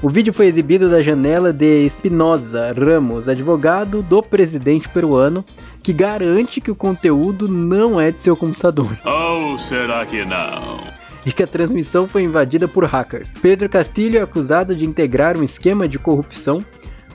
O 0.01 0.09
vídeo 0.09 0.31
foi 0.31 0.45
exibido 0.45 0.89
da 0.89 1.01
janela 1.01 1.51
de 1.51 1.85
Espinosa 1.85 2.73
Ramos, 2.73 3.27
advogado 3.27 4.01
do 4.01 4.23
presidente 4.23 4.87
peruano, 4.87 5.43
que 5.83 5.91
garante 5.91 6.61
que 6.61 6.71
o 6.71 6.75
conteúdo 6.75 7.49
não 7.49 7.99
é 7.99 8.09
de 8.09 8.21
seu 8.21 8.35
computador. 8.35 8.89
Ou 9.03 9.59
será 9.59 10.05
que 10.05 10.23
não? 10.23 10.79
E 11.25 11.33
que 11.33 11.43
a 11.43 11.47
transmissão 11.47 12.07
foi 12.07 12.23
invadida 12.23 12.65
por 12.65 12.85
hackers. 12.85 13.33
Pedro 13.41 13.67
Castilho 13.67 14.19
é 14.19 14.21
acusado 14.21 14.73
de 14.73 14.85
integrar 14.85 15.37
um 15.37 15.43
esquema 15.43 15.85
de 15.85 15.99
corrupção 15.99 16.63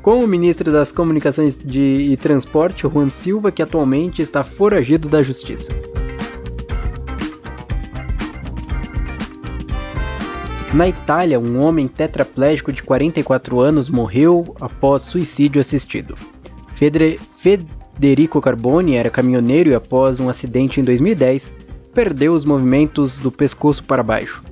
com 0.04 0.22
o 0.22 0.28
ministro 0.28 0.70
das 0.70 0.92
Comunicações 0.92 1.56
de, 1.56 1.80
e 1.80 2.16
Transporte, 2.18 2.82
Juan 2.82 3.08
Silva, 3.08 3.50
que 3.50 3.62
atualmente 3.62 4.20
está 4.20 4.44
foragido 4.44 5.08
da 5.08 5.22
justiça. 5.22 5.72
Na 10.74 10.86
Itália, 10.86 11.40
um 11.40 11.58
homem 11.58 11.88
tetraplégico 11.88 12.70
de 12.70 12.82
44 12.82 13.58
anos 13.60 13.88
morreu 13.88 14.54
após 14.60 15.04
suicídio 15.04 15.58
assistido. 15.58 16.14
Federico 16.76 18.42
Carboni 18.42 18.96
era 18.96 19.08
caminhoneiro 19.08 19.70
e, 19.70 19.74
após 19.74 20.20
um 20.20 20.28
acidente 20.28 20.80
em 20.80 20.84
2010, 20.84 21.50
perdeu 21.94 22.34
os 22.34 22.44
movimentos 22.44 23.18
do 23.18 23.32
pescoço 23.32 23.82
para 23.82 24.02
baixo. 24.02 24.42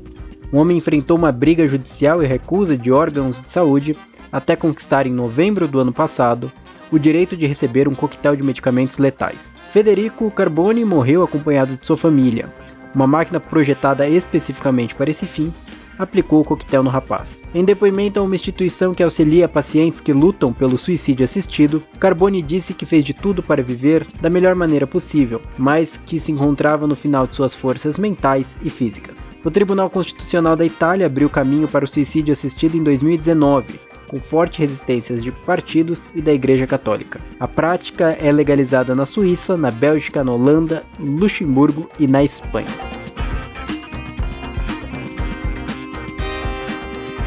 O 0.51 0.57
homem 0.57 0.79
enfrentou 0.79 1.19
uma 1.19 1.33
briga 1.33 1.69
judicial 1.69 2.23
e 2.23 2.27
recusa 2.27 2.75
de 2.75 2.91
órgãos 2.91 3.39
de 3.39 3.51
saúde 3.51 3.95
até 4.33 4.57
conquistar 4.57 5.07
em 5.07 5.13
novembro 5.13 5.69
do 5.69 5.79
ano 5.79 5.93
passado 5.93 6.51
o 6.91 6.99
direito 6.99 7.37
de 7.37 7.47
receber 7.47 7.87
um 7.87 7.95
coquetel 7.95 8.35
de 8.35 8.43
medicamentos 8.43 8.99
letais. 8.99 9.55
Federico 9.71 10.31
Carboni 10.31 10.85
morreu 10.85 11.23
acompanhado 11.23 11.77
de 11.77 11.85
sua 11.85 11.97
família. 11.97 12.49
Uma 12.95 13.07
máquina 13.07 13.39
projetada 13.39 14.09
especificamente 14.09 14.95
para 14.95 15.11
esse 15.11 15.27
fim 15.27 15.53
aplicou 15.99 16.41
o 16.41 16.45
coquetel 16.45 16.83
no 16.83 16.91
rapaz. 16.91 17.41
Em 17.55 17.65
depoimento 17.65 18.19
a 18.19 18.23
uma 18.23 18.35
instituição 18.35 18.95
que 18.95 19.03
auxilia 19.03 19.49
pacientes 19.49 20.01
que 20.01 20.13
lutam 20.13 20.53
pelo 20.53 20.79
suicídio 20.79 21.25
assistido, 21.25 21.83
Carboni 21.99 22.43
disse 22.43 22.75
que 22.75 22.87
fez 22.87 23.05
de 23.05 23.15
tudo 23.15 23.43
para 23.43 23.63
viver 23.63 24.07
da 24.21 24.29
melhor 24.29 24.55
maneira 24.55 24.87
possível, 24.87 25.41
mas 25.57 25.97
que 25.97 26.19
se 26.19 26.33
encontrava 26.33 26.87
no 26.87 26.97
final 26.97 27.27
de 27.27 27.37
suas 27.37 27.55
forças 27.55 27.99
mentais 27.99 28.57
e 28.63 28.71
físicas. 28.71 29.31
O 29.45 29.51
Tribunal 29.51 29.91
Constitucional 29.91 30.57
da 30.57 30.65
Itália 30.65 31.07
abriu 31.07 31.29
caminho 31.29 31.69
para 31.69 31.85
o 31.85 31.89
suicídio 31.89 32.33
assistido 32.33 32.77
em 32.77 32.83
2019, 32.83 33.92
com 34.13 34.21
fortes 34.21 34.59
resistências 34.59 35.23
de 35.23 35.33
partidos 35.33 36.05
e 36.15 36.21
da 36.21 36.35
Igreja 36.35 36.67
Católica. 36.67 37.19
A 37.41 37.49
prática 37.49 38.11
é 38.21 38.31
legalizada 38.31 38.95
na 38.95 39.07
Suíça, 39.07 39.57
na 39.57 39.71
Bélgica, 39.71 40.23
na 40.23 40.33
Holanda, 40.33 40.85
Luxemburgo 41.01 41.89
e 41.99 42.07
na 42.07 42.23
Espanha. 42.23 42.69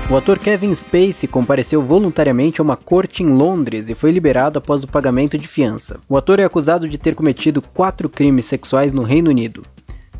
O 0.08 0.16
ator 0.16 0.38
Kevin 0.38 0.76
Spacey 0.76 1.28
compareceu 1.28 1.82
voluntariamente 1.82 2.62
a 2.62 2.64
uma 2.64 2.78
corte 2.78 3.24
em 3.24 3.30
Londres 3.30 3.90
e 3.90 3.96
foi 3.96 4.12
liberado 4.12 4.60
após 4.60 4.84
o 4.84 4.88
pagamento 4.88 5.40
de 5.40 5.48
fiança. 5.48 6.00
O 6.08 6.16
ator 6.16 6.40
é 6.40 6.44
acusado 6.44 6.88
de 6.88 7.00
ter 7.00 7.16
cometido 7.16 7.64
quatro 7.64 8.08
crimes 8.08 8.46
sexuais 8.46 8.94
no 8.94 9.02
Reino 9.02 9.32
Unido. 9.32 9.64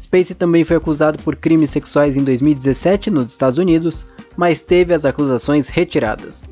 Spacey 0.06 0.36
também 0.36 0.64
foi 0.64 0.78
acusado 0.78 1.18
por 1.24 1.36
crimes 1.36 1.72
sexuais 1.72 2.16
em 2.16 2.24
2017 2.24 3.10
nos 3.10 3.26
Estados 3.26 3.58
Unidos, 3.58 4.06
mas 4.38 4.62
teve 4.62 4.94
as 4.94 5.04
acusações 5.04 5.68
retiradas. 5.68 6.48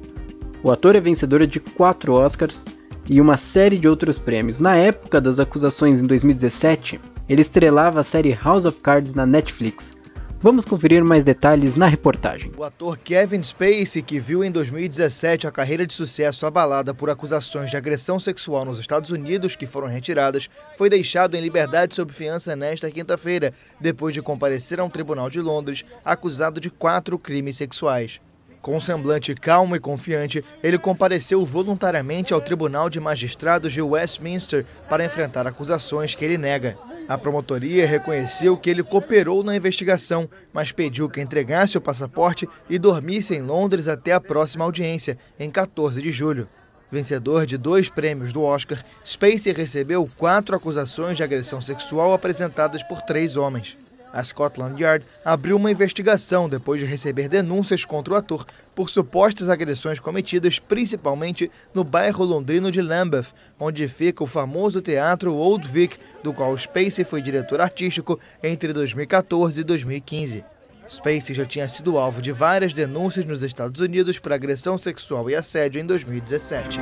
O 0.63 0.71
ator 0.71 0.95
é 0.95 0.99
vencedor 0.99 1.45
de 1.45 1.59
quatro 1.59 2.13
Oscars 2.13 2.63
e 3.07 3.21
uma 3.21 3.37
série 3.37 3.77
de 3.77 3.87
outros 3.87 4.17
prêmios. 4.17 4.59
Na 4.59 4.75
época 4.75 5.21
das 5.21 5.39
acusações 5.39 6.01
em 6.01 6.07
2017, 6.07 6.99
ele 7.29 7.41
estrelava 7.41 7.99
a 7.99 8.03
série 8.03 8.33
House 8.33 8.65
of 8.65 8.79
Cards 8.81 9.13
na 9.13 9.25
Netflix, 9.25 9.93
Vamos 10.43 10.65
conferir 10.65 11.05
mais 11.05 11.23
detalhes 11.23 11.77
na 11.77 11.87
reportagem. 11.87 12.51
O 12.57 12.65
ator 12.65 12.97
Kevin 12.97 13.41
Spacey, 13.41 14.01
que 14.03 14.19
viu 14.19 14.43
em 14.43 14.51
2017 14.51 15.47
a 15.47 15.51
carreira 15.53 15.87
de 15.87 15.93
sucesso 15.93 16.45
abalada 16.45 16.93
por 16.93 17.09
acusações 17.09 17.69
de 17.71 17.77
agressão 17.77 18.19
sexual 18.19 18.65
nos 18.65 18.77
Estados 18.77 19.09
Unidos, 19.09 19.55
que 19.55 19.65
foram 19.65 19.87
retiradas, 19.87 20.49
foi 20.77 20.89
deixado 20.89 21.35
em 21.35 21.41
liberdade 21.41 21.95
sob 21.95 22.11
fiança 22.11 22.57
nesta 22.57 22.91
quinta-feira, 22.91 23.53
depois 23.79 24.13
de 24.13 24.21
comparecer 24.21 24.81
a 24.81 24.83
um 24.83 24.89
tribunal 24.89 25.29
de 25.29 25.39
Londres 25.39 25.85
acusado 26.03 26.59
de 26.59 26.69
quatro 26.69 27.17
crimes 27.17 27.55
sexuais. 27.55 28.19
Com 28.61 28.75
um 28.75 28.81
semblante 28.81 29.33
calmo 29.35 29.77
e 29.77 29.79
confiante, 29.79 30.43
ele 30.61 30.77
compareceu 30.77 31.45
voluntariamente 31.45 32.33
ao 32.33 32.41
Tribunal 32.41 32.89
de 32.89 32.99
Magistrados 32.99 33.71
de 33.71 33.81
Westminster 33.81 34.65
para 34.89 35.05
enfrentar 35.05 35.47
acusações 35.47 36.13
que 36.13 36.25
ele 36.25 36.37
nega. 36.37 36.77
A 37.07 37.17
promotoria 37.17 37.85
reconheceu 37.85 38.55
que 38.55 38.69
ele 38.69 38.81
cooperou 38.81 39.43
na 39.43 39.55
investigação, 39.55 40.29
mas 40.53 40.71
pediu 40.71 41.09
que 41.09 41.21
entregasse 41.21 41.77
o 41.77 41.81
passaporte 41.81 42.47
e 42.69 42.79
dormisse 42.79 43.35
em 43.35 43.41
Londres 43.41 43.87
até 43.87 44.13
a 44.13 44.21
próxima 44.21 44.63
audiência, 44.63 45.17
em 45.37 45.49
14 45.49 46.01
de 46.01 46.11
julho. 46.11 46.47
Vencedor 46.89 47.45
de 47.45 47.57
dois 47.57 47.89
prêmios 47.89 48.31
do 48.31 48.41
Oscar, 48.41 48.81
Spacey 49.05 49.51
recebeu 49.51 50.09
quatro 50.17 50.55
acusações 50.55 51.17
de 51.17 51.23
agressão 51.23 51.61
sexual 51.61 52.13
apresentadas 52.13 52.83
por 52.83 53.01
três 53.01 53.35
homens. 53.35 53.77
A 54.13 54.23
Scotland 54.23 54.79
Yard 54.79 55.03
abriu 55.25 55.57
uma 55.57 55.71
investigação 55.71 56.47
depois 56.47 56.79
de 56.79 56.85
receber 56.85 57.27
denúncias 57.27 57.83
contra 57.83 58.13
o 58.13 58.17
ator 58.17 58.45
por 58.75 58.87
supostas 58.87 59.49
agressões 59.49 59.99
cometidas 59.99 60.59
principalmente 60.59 61.49
no 61.73 61.83
bairro 61.83 62.23
londrino 62.23 62.71
de 62.71 62.79
Lambeth, 62.79 63.33
onde 63.59 63.87
fica 63.87 64.23
o 64.23 64.27
famoso 64.27 64.81
teatro 64.81 65.33
Old 65.33 65.67
Vic, 65.67 65.97
do 66.21 66.31
qual 66.31 66.55
Spacey 66.55 67.03
foi 67.03 67.23
diretor 67.23 67.59
artístico 67.59 68.19
entre 68.43 68.71
2014 68.71 69.61
e 69.61 69.63
2015. 69.63 70.45
Spacey 70.87 71.33
já 71.33 71.45
tinha 71.45 71.67
sido 71.67 71.97
alvo 71.97 72.21
de 72.21 72.31
várias 72.31 72.71
denúncias 72.71 73.25
nos 73.25 73.41
Estados 73.41 73.81
Unidos 73.81 74.19
por 74.19 74.31
agressão 74.31 74.77
sexual 74.77 75.27
e 75.27 75.35
assédio 75.35 75.81
em 75.81 75.85
2017. 75.87 76.79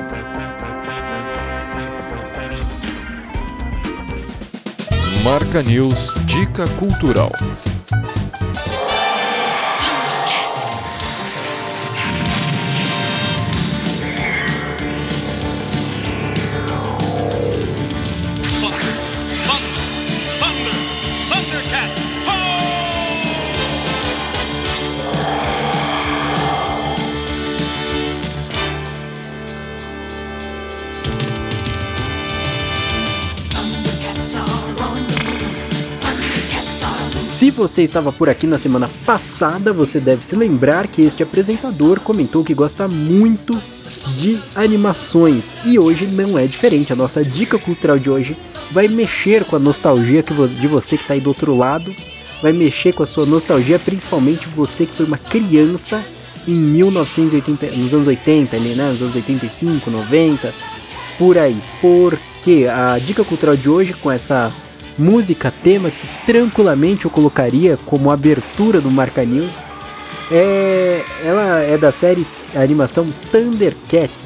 Marca 5.24 5.62
News 5.62 6.12
Dica 6.26 6.66
Cultural. 6.80 7.32
Se 37.52 37.58
você 37.58 37.84
estava 37.84 38.14
por 38.14 38.30
aqui 38.30 38.48
na 38.48 38.58
semana 38.58 38.90
passada, 39.06 39.74
você 39.74 40.00
deve 40.00 40.24
se 40.26 40.38
lembrar 40.38 40.88
que 40.88 41.02
este 41.02 41.22
apresentador 41.22 42.00
comentou 42.00 42.46
que 42.46 42.54
gosta 42.54 42.88
muito 42.88 43.54
de 44.18 44.40
animações 44.56 45.54
e 45.66 45.78
hoje 45.78 46.08
não 46.08 46.40
é 46.40 46.48
diferente. 46.48 46.94
A 46.94 46.96
nossa 46.96 47.26
dica 47.26 47.60
cultural 47.60 48.00
de 48.00 48.10
hoje 48.10 48.38
vai 48.72 48.88
mexer 48.88 49.44
com 49.44 49.58
a 49.58 49.60
nostalgia 49.60 50.24
de 50.24 50.66
você 50.66 50.96
que 50.96 51.04
está 51.04 51.14
aí 51.14 51.20
do 51.20 51.28
outro 51.28 51.58
lado, 51.58 51.94
vai 52.42 52.54
mexer 52.54 52.94
com 52.94 53.04
a 53.04 53.06
sua 53.06 53.26
nostalgia, 53.26 53.78
principalmente 53.78 54.48
você 54.56 54.86
que 54.86 54.94
foi 54.94 55.06
uma 55.06 55.18
criança 55.18 56.02
em 56.48 56.54
1980, 56.54 57.76
nos 57.76 57.94
anos 57.94 58.08
80, 58.08 58.58
né, 58.60 58.92
nos 58.92 59.02
anos 59.02 59.16
85, 59.16 59.92
90, 59.92 60.54
por 61.18 61.38
aí. 61.38 61.58
Porque 61.82 62.66
a 62.74 62.98
dica 62.98 63.26
cultural 63.26 63.58
de 63.58 63.68
hoje 63.68 63.92
com 63.92 64.10
essa 64.10 64.50
música 64.98 65.54
tema 65.64 65.90
que 65.90 66.08
tranquilamente 66.26 67.06
eu 67.06 67.12
colocaria 67.12 67.78
como 67.86 68.12
abertura 68.12 68.82
do 68.82 68.92
Marca 68.92 69.24
News. 69.24 69.60
É, 70.32 71.04
ela 71.24 71.60
é 71.60 71.78
da 71.78 71.92
série 71.92 72.26
animação 72.56 73.08
Thundercats, 73.32 74.26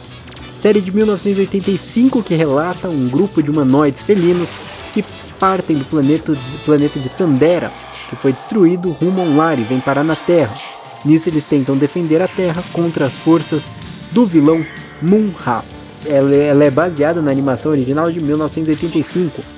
série 0.62 0.82
de 0.82 0.92
1985 0.92 2.24
que 2.24 2.36
relata 2.36 2.90
um 2.90 3.08
grupo 3.08 3.42
de 3.42 3.50
humanoides 3.50 4.04
felinos 4.04 4.50
que 4.94 5.04
partem 5.40 5.78
do 5.78 5.86
planeta, 5.86 6.34
do 6.34 6.66
planeta 6.66 7.00
de 7.00 7.10
Tandera, 7.10 7.72
que 8.10 8.16
foi 8.16 8.32
destruído 8.32 8.92
rumo 8.92 9.22
a 9.22 9.26
um 9.26 9.38
lar 9.38 9.60
e 9.60 9.64
vem 9.64 9.80
parar 9.80 10.04
na 10.04 10.16
Terra. 10.16 10.56
Nisso 11.04 11.30
eles 11.30 11.44
tentam 11.44 11.78
defender 11.78 12.22
a 12.22 12.28
Terra 12.28 12.64
contra 12.74 13.06
as 13.06 13.14
forças 13.14 13.66
do 14.12 14.26
vilão 14.26 14.66
Moon-Ha. 15.02 15.64
Ela, 16.08 16.36
ela 16.36 16.64
é 16.64 16.72
baseada 16.72 17.22
na 17.22 17.32
animação 17.32 17.72
original 17.72 18.12
de 18.12 18.20
1985 18.20 19.55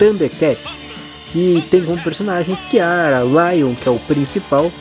Thundercat, 0.00 0.58
que 1.30 1.62
tem 1.70 1.84
como 1.84 2.02
personagens 2.02 2.64
Kiara, 2.64 3.20
Lion, 3.22 3.74
que 3.74 3.86
é 3.86 3.92
o 3.92 3.98
principal, 3.98 4.72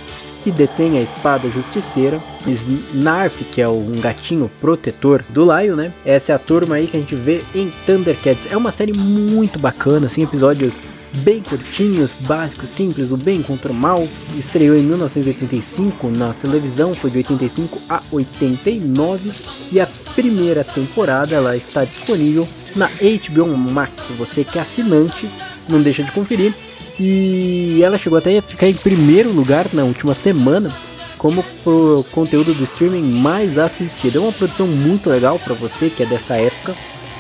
que 0.45 0.49
detém 0.49 0.97
a 0.97 1.01
espada 1.01 1.49
justiceira, 1.49 2.21
Snarf, 2.47 3.43
que 3.51 3.61
é 3.61 3.67
um 3.67 3.99
gatinho 3.99 4.49
protetor 4.61 5.21
do 5.29 5.43
Lion, 5.43 5.75
né? 5.75 5.91
Essa 6.05 6.31
é 6.31 6.35
a 6.35 6.39
turma 6.39 6.75
aí 6.75 6.87
que 6.87 6.95
a 6.95 6.99
gente 7.01 7.15
vê 7.15 7.43
em 7.53 7.69
Thundercats. 7.85 8.49
É 8.49 8.55
uma 8.55 8.71
série 8.71 8.93
muito 8.93 9.59
bacana, 9.59 10.07
assim, 10.07 10.23
episódios 10.23 10.79
bem 11.17 11.41
curtinhos, 11.41 12.11
básicos, 12.21 12.69
simples, 12.69 13.11
o 13.11 13.17
bem 13.17 13.41
contra 13.41 13.73
o 13.73 13.75
mal. 13.75 14.07
Estreou 14.37 14.77
em 14.77 14.83
1985 14.83 16.07
na 16.11 16.31
televisão, 16.35 16.93
foi 16.93 17.09
de 17.09 17.17
85 17.17 17.77
a 17.89 18.01
89 18.09 19.31
e 19.73 19.81
a 19.81 19.87
primeira 20.15 20.63
temporada 20.63 21.35
ela 21.35 21.57
está 21.57 21.83
disponível 21.83 22.47
na 22.75 22.87
HBO 22.87 23.57
Max. 23.57 23.93
Você 24.17 24.43
que 24.43 24.57
é 24.57 24.61
assinante, 24.61 25.27
não 25.67 25.81
deixa 25.81 26.03
de 26.03 26.11
conferir. 26.11 26.53
E 26.99 27.81
ela 27.81 27.97
chegou 27.97 28.17
até 28.17 28.37
a 28.37 28.41
ficar 28.41 28.67
em 28.67 28.73
primeiro 28.73 29.31
lugar 29.31 29.67
na 29.73 29.83
última 29.83 30.13
semana 30.13 30.71
como 31.17 31.43
o 31.65 32.03
conteúdo 32.11 32.53
do 32.53 32.63
streaming 32.63 33.03
mais 33.19 33.57
assistido. 33.57 34.17
É 34.17 34.21
uma 34.21 34.31
produção 34.31 34.67
muito 34.67 35.09
legal 35.09 35.37
para 35.39 35.53
você 35.53 35.89
que 35.89 36.03
é 36.03 36.05
dessa 36.05 36.35
época. 36.35 36.75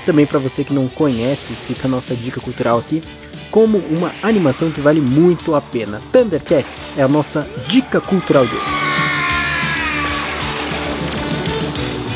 Também 0.05 0.25
para 0.25 0.39
você 0.39 0.63
que 0.63 0.73
não 0.73 0.87
conhece, 0.87 1.53
fica 1.67 1.87
a 1.87 1.91
nossa 1.91 2.15
dica 2.15 2.41
cultural 2.41 2.79
aqui 2.79 3.03
como 3.51 3.77
uma 3.89 4.13
animação 4.21 4.71
que 4.71 4.81
vale 4.81 5.01
muito 5.01 5.55
a 5.55 5.61
pena. 5.61 6.01
Thundercats 6.11 6.97
é 6.97 7.03
a 7.03 7.07
nossa 7.07 7.47
dica 7.67 7.99
cultural 7.99 8.45
de 8.45 8.53
hoje. 8.55 8.88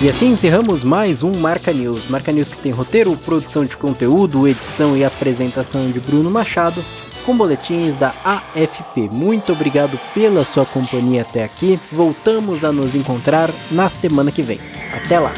E 0.03 0.09
assim 0.09 0.33
encerramos 0.33 0.83
mais 0.83 1.23
um 1.23 1.31
Marca 1.31 1.71
News. 1.71 2.09
Marca 2.09 2.29
News 2.29 2.49
que 2.49 2.57
tem 2.57 2.73
roteiro, 2.73 3.15
produção 3.15 3.63
de 3.63 3.77
conteúdo, 3.77 4.45
edição 4.45 4.97
e 4.97 5.05
apresentação 5.05 5.89
de 5.89 6.01
Bruno 6.01 6.29
Machado. 6.29 6.83
com 7.25 7.37
boletins 7.37 7.95
da 7.95 8.13
AFP. 8.21 9.07
Muito 9.09 9.53
obrigado 9.53 9.97
pela 10.13 10.43
sua 10.43 10.65
companhia 10.65 11.21
até 11.21 11.45
aqui. 11.45 11.79
Voltamos 11.89 12.65
a 12.65 12.71
nos 12.73 12.95
encontrar 12.95 13.49
na 13.71 13.87
semana 13.87 14.29
que 14.29 14.41
vem. 14.41 14.59
Até 14.93 15.17
lá! 15.21 15.31